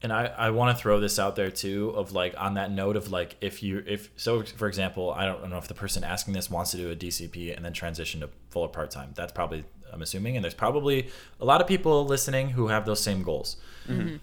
[0.00, 2.94] and I, I want to throw this out there too of like on that note
[2.96, 6.34] of like if you if so for example I don't know if the person asking
[6.34, 9.32] this wants to do a DCP and then transition to full or part time that's
[9.32, 11.08] probably I'm assuming and there's probably
[11.40, 13.56] a lot of people listening who have those same goals
[13.88, 14.00] mm-hmm.
[14.00, 14.16] Mm-hmm.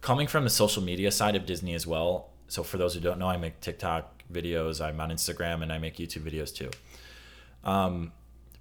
[0.00, 3.18] coming from the social media side of Disney as well so for those who don't
[3.18, 6.70] know I make TikTok videos I'm on Instagram and I make YouTube videos too
[7.64, 8.12] um,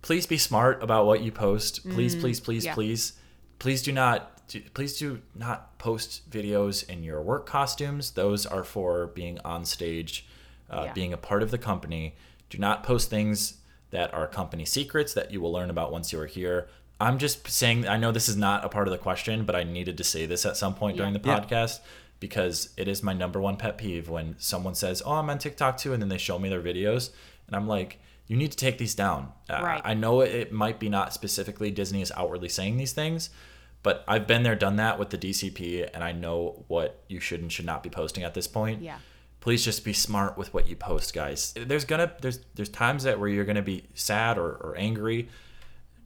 [0.01, 1.88] please be smart about what you post.
[1.89, 2.73] Please, please, please, yeah.
[2.73, 3.13] please,
[3.59, 4.47] please do not.
[4.47, 8.11] do- Please do not post videos in your work costumes.
[8.11, 10.25] Those are for being on stage,
[10.69, 10.93] uh, Yeah.
[10.93, 12.15] being a part of the company.
[12.49, 13.57] Do not post things
[13.91, 16.67] that are company secrets that you will learn about once you are here.
[16.99, 17.88] I'm just saying.
[17.88, 20.25] I know this is not a part of the question, but I needed to say
[20.25, 21.19] this at some point during Yeah.
[21.21, 21.39] the Yeah.
[21.39, 21.79] podcast
[22.20, 25.78] because it is my number one pet peeve when someone says, "Oh, I'm on TikTok
[25.78, 27.11] too," and then they show me their videos,
[27.47, 29.82] and I'm like, "You need to take these down." Uh, Right.
[29.86, 33.30] I know it, it might be not specifically Disney is outwardly saying these things,
[33.84, 37.41] but I've been there, done that with the DCP, and I know what you should
[37.41, 38.82] and should not be posting at this point.
[38.82, 38.97] Yeah.
[39.39, 41.53] Please just be smart with what you post, guys.
[41.55, 45.30] There's gonna there's there's times that where you're gonna be sad or, or angry.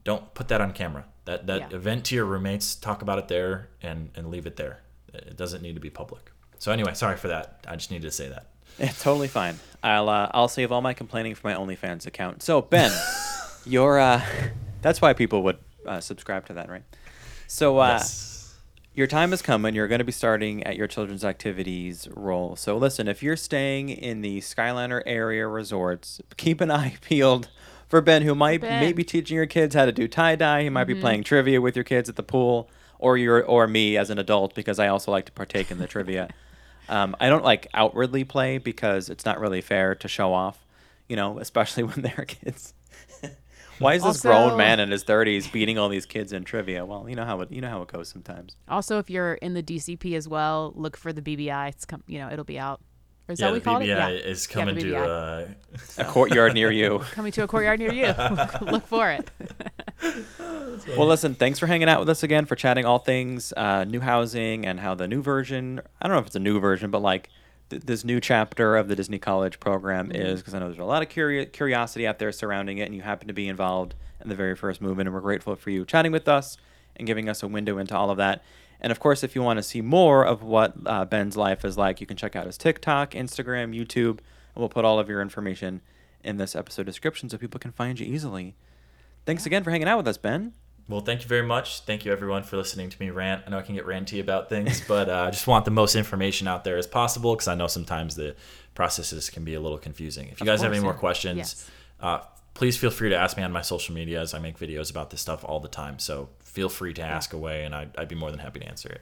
[0.03, 1.05] Don't put that on camera.
[1.25, 1.75] That that Yeah.
[1.77, 4.81] event to your roommates, talk about it there and and leave it there.
[5.13, 6.31] It doesn't need to be public.
[6.59, 7.65] So anyway, sorry for that.
[7.67, 8.47] I just needed to say that.
[8.79, 9.59] It's totally fine.
[9.83, 12.41] I'll uh, I'll save all my complaining for my OnlyFans account.
[12.41, 12.91] So Ben,
[13.65, 14.21] your uh,
[14.81, 16.83] that's why people would uh, subscribe to that, right?
[17.47, 18.55] So uh, yes.
[18.93, 22.55] your time has come and you're going to be starting at your children's activities role.
[22.55, 27.49] So listen, if you're staying in the Skyliner area resorts, keep an eye peeled
[27.89, 28.79] for Ben, who might Ben.
[28.79, 30.63] maybe teaching your kids how to do tie dye.
[30.63, 32.69] He might be playing trivia with your kids at the pool,
[33.01, 35.87] or your or me as an adult because I also like to partake in the
[35.87, 36.29] trivia.
[36.89, 40.65] Um, I don't like outwardly play because it's not really fair to show off,
[41.07, 42.73] you know, especially when they're kids.
[43.79, 46.83] Why is this grown man in his thirties beating all these kids in trivia?
[46.83, 48.57] Well, you know how it you know how it goes sometimes.
[48.67, 51.69] Also, if you're in the DCP as well, look for the BBI.
[51.69, 52.81] It's come, you know, it'll be out.
[53.31, 54.25] Or is Yeah, that the what we call BBI it?
[54.25, 54.29] Yeah.
[54.31, 55.47] is coming the to uh,
[55.99, 56.99] A courtyard near you.
[57.13, 58.07] coming to a courtyard near you.
[58.69, 59.31] look for it.
[60.97, 64.01] Well, listen, thanks for hanging out with us again for chatting all things uh, new
[64.01, 65.79] housing and how the new version.
[66.01, 67.29] I don't know if it's a new version, but like
[67.69, 70.83] th- this new chapter of the Disney College program is because I know there's a
[70.83, 74.27] lot of curi- curiosity out there surrounding it, and you happen to be involved in
[74.29, 76.57] the very first movement, and we're grateful for you chatting with us
[76.97, 78.43] and giving us a window into all of that.
[78.81, 81.77] And of course, if you want to see more of what uh, Ben's life is
[81.77, 85.21] like, you can check out his TikTok, Instagram, YouTube, and we'll put all of your
[85.21, 85.81] information
[86.23, 88.55] in this episode description so people can find you easily.
[89.25, 90.53] Thanks again for hanging out with us, Ben.
[90.87, 91.81] Well, thank you very much.
[91.81, 93.43] Thank you everyone for listening to me rant.
[93.45, 95.95] I know I can get ranty about things, but uh, I just want the most
[95.95, 98.35] information out there as possible because I know sometimes the
[98.73, 100.27] processes can be a little confusing.
[100.29, 100.99] If you guys have any more yeah.
[100.99, 101.69] questions, Yes.
[101.99, 102.19] uh,
[102.55, 104.33] please feel free to ask me on my social medias.
[104.33, 107.63] I make videos about this stuff all the time, so feel free to ask away,
[107.63, 109.01] and I'd, I'd be more than happy to answer it.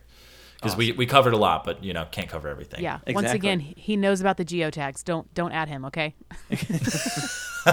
[0.55, 2.83] Because we, we covered a lot, but you know can't cover everything.
[2.83, 2.99] Yeah.
[3.07, 5.05] Once again, he he knows about the geotags.
[5.05, 6.15] Don't don't add him, okay?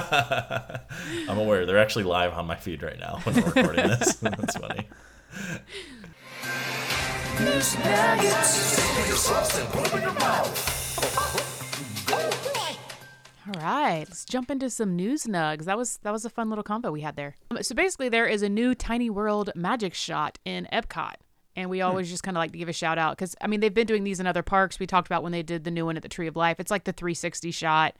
[1.28, 4.14] I'm aware they're actually live on my feed right now when we're recording this.
[4.22, 4.88] That's funny.
[13.48, 15.66] All right, let's jump into some news nugs.
[15.66, 17.36] That was that was a fun little combo we had there.
[17.52, 21.14] Um, So basically, there is a new Tiny World magic shot in Epcot,
[21.54, 23.60] and we always just kind of like to give a shout out because I mean
[23.60, 24.80] they've been doing these in other parks.
[24.80, 26.58] We talked about when they did the new one at the Tree of Life.
[26.58, 27.94] It's like the 360 shot.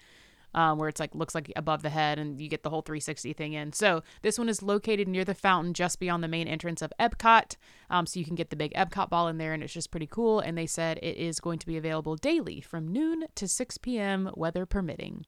[0.55, 3.35] Um, where it's like looks like above the head and you get the whole 360
[3.35, 3.75] thing in.
[3.75, 7.57] So this one is located near the fountain, just beyond the main entrance of Epcot.
[7.91, 10.07] Um, so you can get the big Epcot ball in there, and it's just pretty
[10.07, 10.41] cool.
[10.41, 14.31] And they said it is going to be available daily from noon to 6 p.m.
[14.35, 15.27] weather permitting.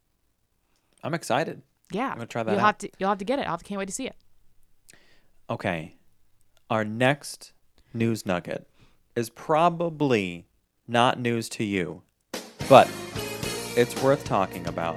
[1.03, 1.63] I'm excited.
[1.93, 2.67] Yeah, I'm gonna try that You'll out.
[2.67, 2.91] have to.
[2.99, 3.49] You'll have to get it.
[3.49, 4.17] I can't wait to see it.
[5.51, 5.95] Okay.
[6.71, 7.53] Our next
[7.95, 8.69] news nugget
[9.17, 10.47] is probably
[10.87, 12.03] not news to you,
[12.69, 12.91] but
[13.77, 14.97] it's worth talking about.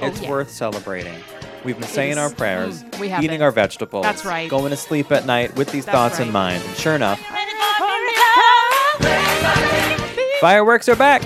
[0.00, 0.30] Oh, it's yeah.
[0.30, 1.14] worth celebrating.
[1.64, 4.50] We've been saying our prayers, Mm, eating our vegetables, That's right.
[4.50, 6.60] going to sleep at night with these That's thoughts in mind.
[6.64, 7.20] And sure enough,
[10.40, 11.22] fireworks are back.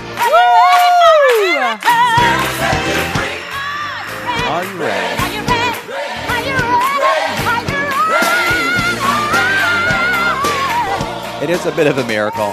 [1.59, 2.46] Are
[4.47, 6.27] you ready?
[11.43, 12.53] It is a bit of a miracle.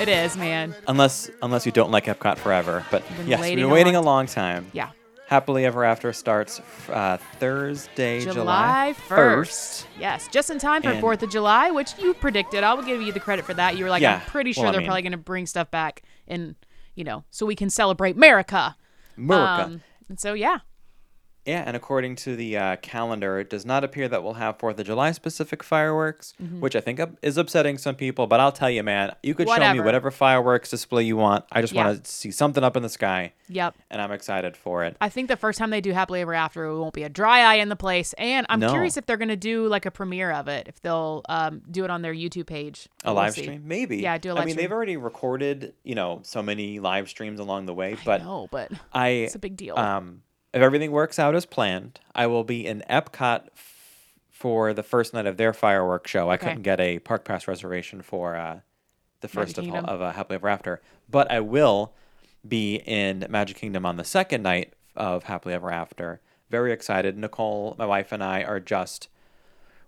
[0.00, 0.74] It is, man.
[0.86, 2.86] Unless unless you don't like Epcot forever.
[2.90, 4.70] But Been yes, we've waiting been a waiting a long long time.
[4.72, 4.90] Yeah.
[5.26, 9.84] Happily Ever After starts uh, Thursday, July, July 1st.
[9.98, 12.62] Yes, just in time for And- 4th of July, which you predicted.
[12.64, 13.76] I'll give you the credit for that.
[13.76, 15.70] You were like, Yeah, I'm pretty sure I they're mean- probably going to bring stuff
[15.70, 16.54] back and,
[16.94, 18.76] you know, so we can celebrate America.
[19.18, 19.64] America.
[19.64, 20.58] Um, and so, yeah.
[21.46, 24.78] Yeah, and according to the uh, calendar, it does not appear that we'll have Fourth
[24.78, 26.60] of July specific fireworks, Mm-hmm.
[26.60, 28.26] which I think is upsetting some people.
[28.26, 29.82] But I'll tell you, man, you could show me Whatever.
[29.84, 31.44] whatever fireworks display you want.
[31.50, 31.86] I just Yeah.
[31.86, 33.74] want to see something up in the sky, Yep.
[33.90, 34.96] and I'm excited for it.
[35.00, 37.40] I think the first time they do Happily Ever After, it won't be a dry
[37.40, 38.12] eye in the place.
[38.18, 38.70] And I'm No.
[38.70, 41.84] curious if they're going to do like a premiere of it, if they'll um, do
[41.84, 42.86] it on their YouTube page.
[43.04, 43.42] A We'll live see.
[43.44, 43.96] stream, maybe.
[43.98, 44.42] Yeah, do a live stream.
[44.42, 44.64] I mean, stream.
[44.64, 48.70] they've already recorded, you know, so many live streams along the way, but No, but
[48.92, 49.78] I it's a big deal.
[49.78, 50.22] Um,
[50.52, 53.76] if everything works out as planned, I will be in Epcot f-
[54.30, 56.28] for the first night of their fireworks show.
[56.30, 56.48] I Okay.
[56.48, 58.60] couldn't get a park pass reservation for uh,
[59.20, 59.84] the first of, Kingdom.
[59.84, 60.80] of uh, Happily Ever After,
[61.10, 61.92] but I will
[62.46, 66.20] be in Magic Kingdom on the second night of Happily Ever After.
[66.48, 67.16] Very excited.
[67.18, 69.08] Nicole, my wife, and I are just.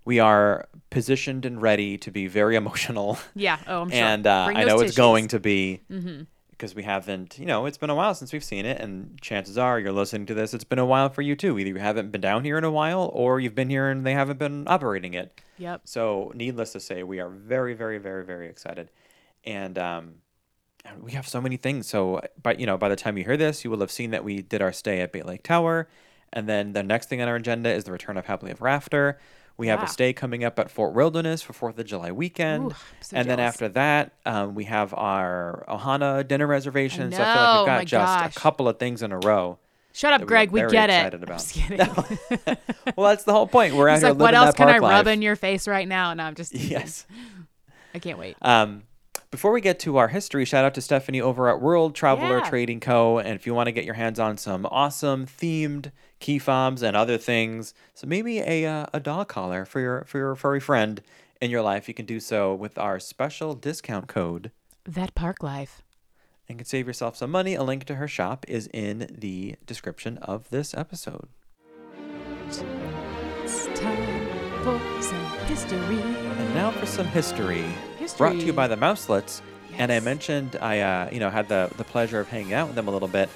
[0.05, 3.19] We are positioned and ready to be very emotional.
[3.35, 3.59] yeah.
[3.67, 3.99] Oh, I'm sure.
[3.99, 4.95] and uh, Bring I those know it's tissues.
[4.97, 5.03] Mm-hmm.
[5.03, 5.81] going to be
[6.63, 9.59] because we haven't, you know, it's been a while since we've seen it, and chances
[9.59, 10.55] are you're listening to this.
[10.55, 11.59] It's been a while for you too.
[11.59, 14.13] Either you haven't been down here in a while, or you've been here and they
[14.13, 15.41] haven't been operating it.
[15.59, 15.81] Yep.
[15.87, 18.93] So, needless to say, we are very, very, very, very excited,
[19.43, 20.15] and um,
[21.01, 21.89] we have so many things.
[21.89, 24.23] So, but you know, by the time you hear this, you will have seen that
[24.23, 25.89] we did our stay at Bay Lake Tower,
[26.33, 29.19] and then the next thing on our agenda is the return of Happily Ever After.
[29.63, 29.85] We have Yeah.
[29.85, 33.31] a stay coming up at Fort Wilderness for Fourth of July weekend, Ooh, so and
[33.31, 37.15] then after that, um, we have our Ohana dinner reservations.
[37.15, 38.37] So I feel like we've got just gosh.
[38.37, 39.61] a couple of things in a row.
[39.93, 40.51] Shut up, we Greg.
[40.51, 41.15] We, get it.
[41.15, 42.57] excited I'm just kidding.
[42.97, 43.77] Well, that's the whole point.
[43.77, 45.15] We're out He's here like, what else can I park rub life.
[45.15, 46.11] in your face right now?
[46.11, 46.53] And I'm just.
[46.57, 47.07] Yes.
[47.95, 48.37] I can't wait.
[48.43, 48.83] Um,
[49.31, 52.49] before we get to our history, shout out to Stephanie over at World Traveler Yeah.
[52.51, 53.19] Trading Co.
[53.19, 55.93] And if you want to get your hands on some awesome themed
[56.23, 60.17] key fobs and other things, so maybe a uh, a dog collar for your for
[60.19, 61.03] your furry friend
[61.43, 64.51] in your life, you can do so with our special discount code
[64.85, 65.83] That park life.
[66.49, 67.55] and can save yourself some money.
[67.55, 71.29] A link to her shop is in the description of this episode.
[73.45, 74.29] It's time
[74.63, 76.01] for some history.
[76.01, 77.65] And now for some history,
[77.99, 78.19] History.
[78.19, 79.41] brought to you by the Mouselets.
[79.79, 82.77] And I mentioned I, uh, you know, had the the pleasure of hanging out with
[82.77, 83.29] them a little bit,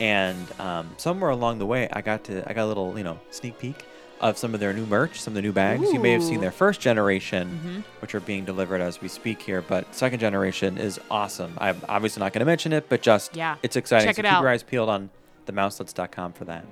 [0.00, 3.18] and um, somewhere along the way, I got to I got a little, you know,
[3.30, 3.84] sneak peek
[4.20, 5.82] of some of their new merch, some of the new bags.
[5.92, 6.40] You may have seen Mm-hmm.
[6.42, 10.98] their first generation, which are being delivered as we speak here, but second generation is
[11.10, 11.52] awesome.
[11.58, 13.56] I'm obviously not going to mention it, but just Yeah.
[13.62, 14.06] it's exciting.
[14.06, 14.40] Check so it keep out.
[14.40, 15.10] your eyes peeled on
[15.46, 16.64] themouselets.com for that.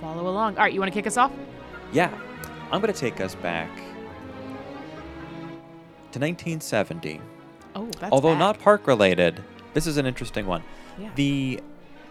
[0.00, 0.56] Follow along.
[0.56, 1.32] All right, you want to kick us off?
[1.92, 2.10] Yeah,
[2.70, 3.70] I'm going to take us back
[6.12, 7.20] to 1970.
[7.74, 8.38] Oh, that's Although back.
[8.38, 9.42] not park related,
[9.74, 10.62] this is an interesting one.
[10.98, 11.10] Yeah.
[11.14, 11.60] The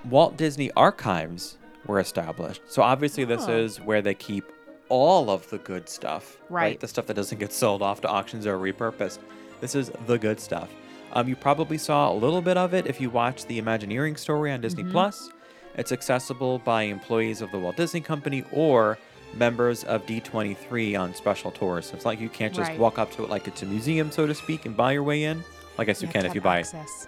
[0.10, 2.62] Walt Disney Archives were established.
[2.68, 3.52] So obviously this Oh.
[3.58, 4.46] is where they keep
[4.90, 6.38] all of the good stuff.
[6.50, 6.80] Right.
[6.80, 9.20] The stuff that doesn't get sold off to auctions or repurposed.
[9.60, 10.70] This is the good stuff.
[11.14, 14.52] Um, you probably saw a little bit of it if you watched the Imagineering story
[14.52, 14.92] on Disney Mm-hmm.
[14.92, 15.30] Plus.
[15.78, 18.98] It's accessible by employees of the Walt Disney Company or
[19.36, 21.88] members of D23 on special tours.
[21.88, 22.80] So it's like you can't just Right.
[22.80, 25.24] walk up to it like it's a museum, so to speak, and buy your way
[25.24, 25.44] in.
[25.78, 26.60] I guess you, have can if you have buy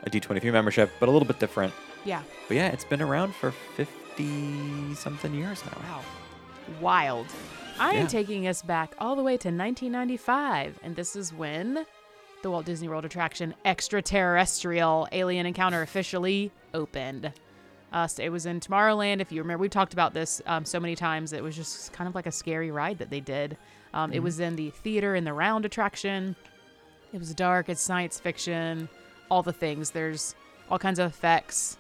[0.03, 1.73] a D23 membership, but a little bit different.
[2.05, 2.21] Yeah.
[2.47, 5.77] But yeah, it's been around for 50 something years now.
[5.83, 6.01] Wow.
[6.81, 7.27] Wild.
[7.79, 7.99] I Yeah.
[8.01, 11.85] am taking us back all the way to 1995, and this is when
[12.41, 17.31] the Walt Disney World attraction Extraterrestrial Alien Encounter officially opened.
[17.91, 19.19] Uh, so it was in Tomorrowland.
[19.19, 21.33] If you remember, we've talked about this um, so many times.
[21.33, 23.57] It was just kind of like a scary ride that they did.
[23.93, 26.35] Um, It was in the theater in the round attraction.
[27.11, 27.67] It was dark.
[27.67, 28.87] It's science fiction.
[29.31, 29.89] All the things.
[29.91, 30.35] There's
[30.69, 31.78] all kinds of effects.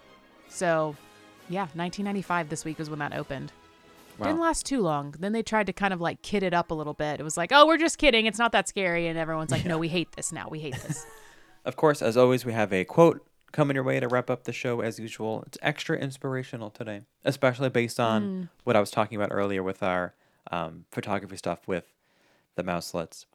[0.49, 0.95] So,
[1.49, 3.51] yeah, 1995 this week was when that opened.
[4.27, 5.15] Didn't last too long.
[5.17, 7.21] Then they tried to kind of like kid it up a little bit.
[7.21, 8.25] It was like, oh, we're just kidding.
[8.25, 9.07] It's not that scary.
[9.07, 10.47] And everyone's like, no, we hate this now.
[10.49, 11.05] We hate this.
[11.65, 13.21] Of course, as always, we have a quote
[13.51, 15.43] coming your way to wrap up the show as usual.
[15.45, 20.15] It's extra inspirational today, especially based on what I was talking about earlier with our
[20.51, 21.83] um, photography stuff with
[22.55, 23.25] the mouselets.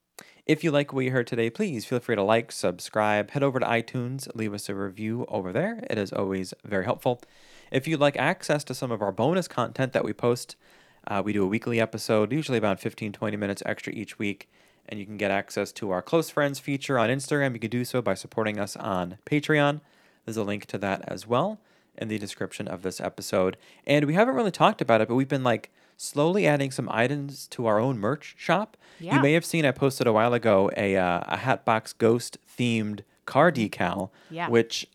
[0.46, 3.58] If you like what you heard today, please feel free to like, subscribe, head over
[3.58, 5.82] to iTunes, leave us a review over there.
[5.88, 7.22] It is always very helpful.
[7.72, 10.56] If you'd like access to some of our bonus content that we post,
[11.06, 14.50] uh, we do a weekly episode, usually about 15, 20 minutes extra each week.
[14.86, 17.54] And you can get access to our close friends feature on Instagram.
[17.54, 19.80] You can do so by supporting us on Patreon.
[20.26, 21.58] There's a link to that as well
[21.96, 23.56] in the description of this episode.
[23.86, 27.46] And we haven't really talked about it, but we've been like slowly adding some items
[27.48, 28.76] to our own merch shop.
[29.00, 29.16] Yeah.
[29.16, 33.00] You may have seen I posted a while ago a uh, a Hatbox Ghost themed
[33.26, 34.48] car decal, Yeah.
[34.48, 34.86] which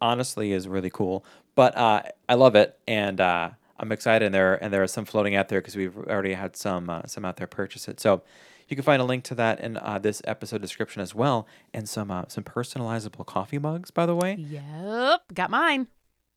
[0.00, 1.24] honestly is really cool.
[1.54, 4.26] But uh, I love it, and uh, I'm excited.
[4.26, 7.02] And there and there are some floating out there because we've already had some uh,
[7.06, 8.00] some out there purchase it.
[8.00, 8.22] So
[8.68, 11.88] you can find a link to that in uh, this episode description as well, and
[11.88, 14.34] some uh, some personalizable coffee mugs, by the way.
[14.36, 15.86] Yep, got mine.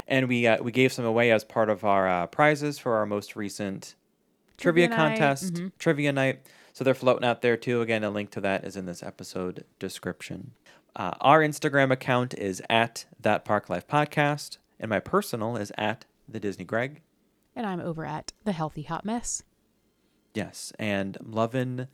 [0.07, 3.05] And we uh, we gave some away as part of our uh, prizes for our
[3.07, 3.95] most recent
[4.57, 5.71] trivia, Trivia contest, mhm.
[5.79, 6.41] trivia night.
[6.73, 7.81] So they're floating out there too.
[7.81, 10.51] Again, a link to that is in this episode description.
[10.95, 16.05] Uh, our Instagram account is at that Park Life Podcast, and my personal is at
[16.27, 17.01] the Disney Greg.
[17.55, 19.43] And I'm over at the Healthy Hot Mess.
[20.33, 21.87] Yes, and I'm loving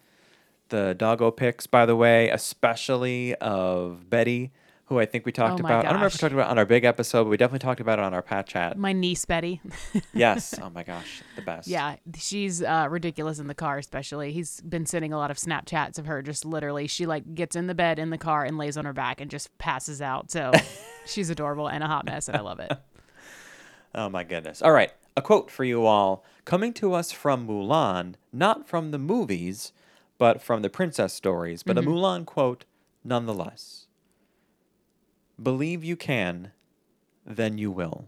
[0.69, 4.51] the doggo pics, by the way, especially of Betty,
[4.87, 5.71] who I think we talked Oh about.
[5.71, 7.59] I don't remember if we talked about it on our big episode, but we definitely
[7.59, 8.77] talked about it on our Pat Chat.
[8.77, 9.61] My niece Betty.
[10.13, 10.55] yes.
[10.61, 11.67] Oh my gosh, the best.
[11.67, 13.77] yeah, she's uh, ridiculous in the car.
[13.77, 16.21] Especially, he's been sending a lot of Snapchats of her.
[16.21, 18.93] Just literally, she like gets in the bed in the car and lays on her
[18.93, 20.31] back and just passes out.
[20.31, 20.51] So
[21.05, 22.71] she's adorable and a hot mess, and I love it.
[23.95, 24.63] Oh my goodness.
[24.63, 24.91] All right.
[25.15, 29.71] A quote for you all coming to us from Mulan, not from the movies,
[30.17, 32.65] but from the princess stories, but a Mulan quote
[33.03, 33.82] nonetheless.
[35.41, 36.51] Believe you can,
[37.25, 38.07] then you will.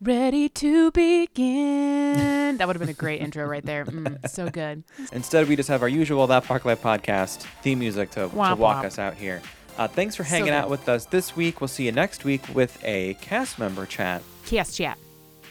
[0.00, 2.58] Ready to begin.
[2.58, 3.86] That would have been a great intro right there.
[3.86, 4.84] Mm, so good.
[5.12, 8.58] Instead, we just have our usual That Park Life podcast theme music to, to walk
[8.58, 8.84] womp.
[8.84, 9.40] us out here.
[9.78, 10.54] Uh, thanks for hanging good.
[10.54, 11.60] out with us this week.
[11.60, 14.22] We'll see you next week with a cast member chat.
[14.44, 14.98] Kiss chat.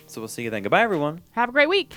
[0.07, 0.61] So we'll see you then.
[0.61, 1.21] Goodbye, everyone.
[1.31, 1.93] Have a great week.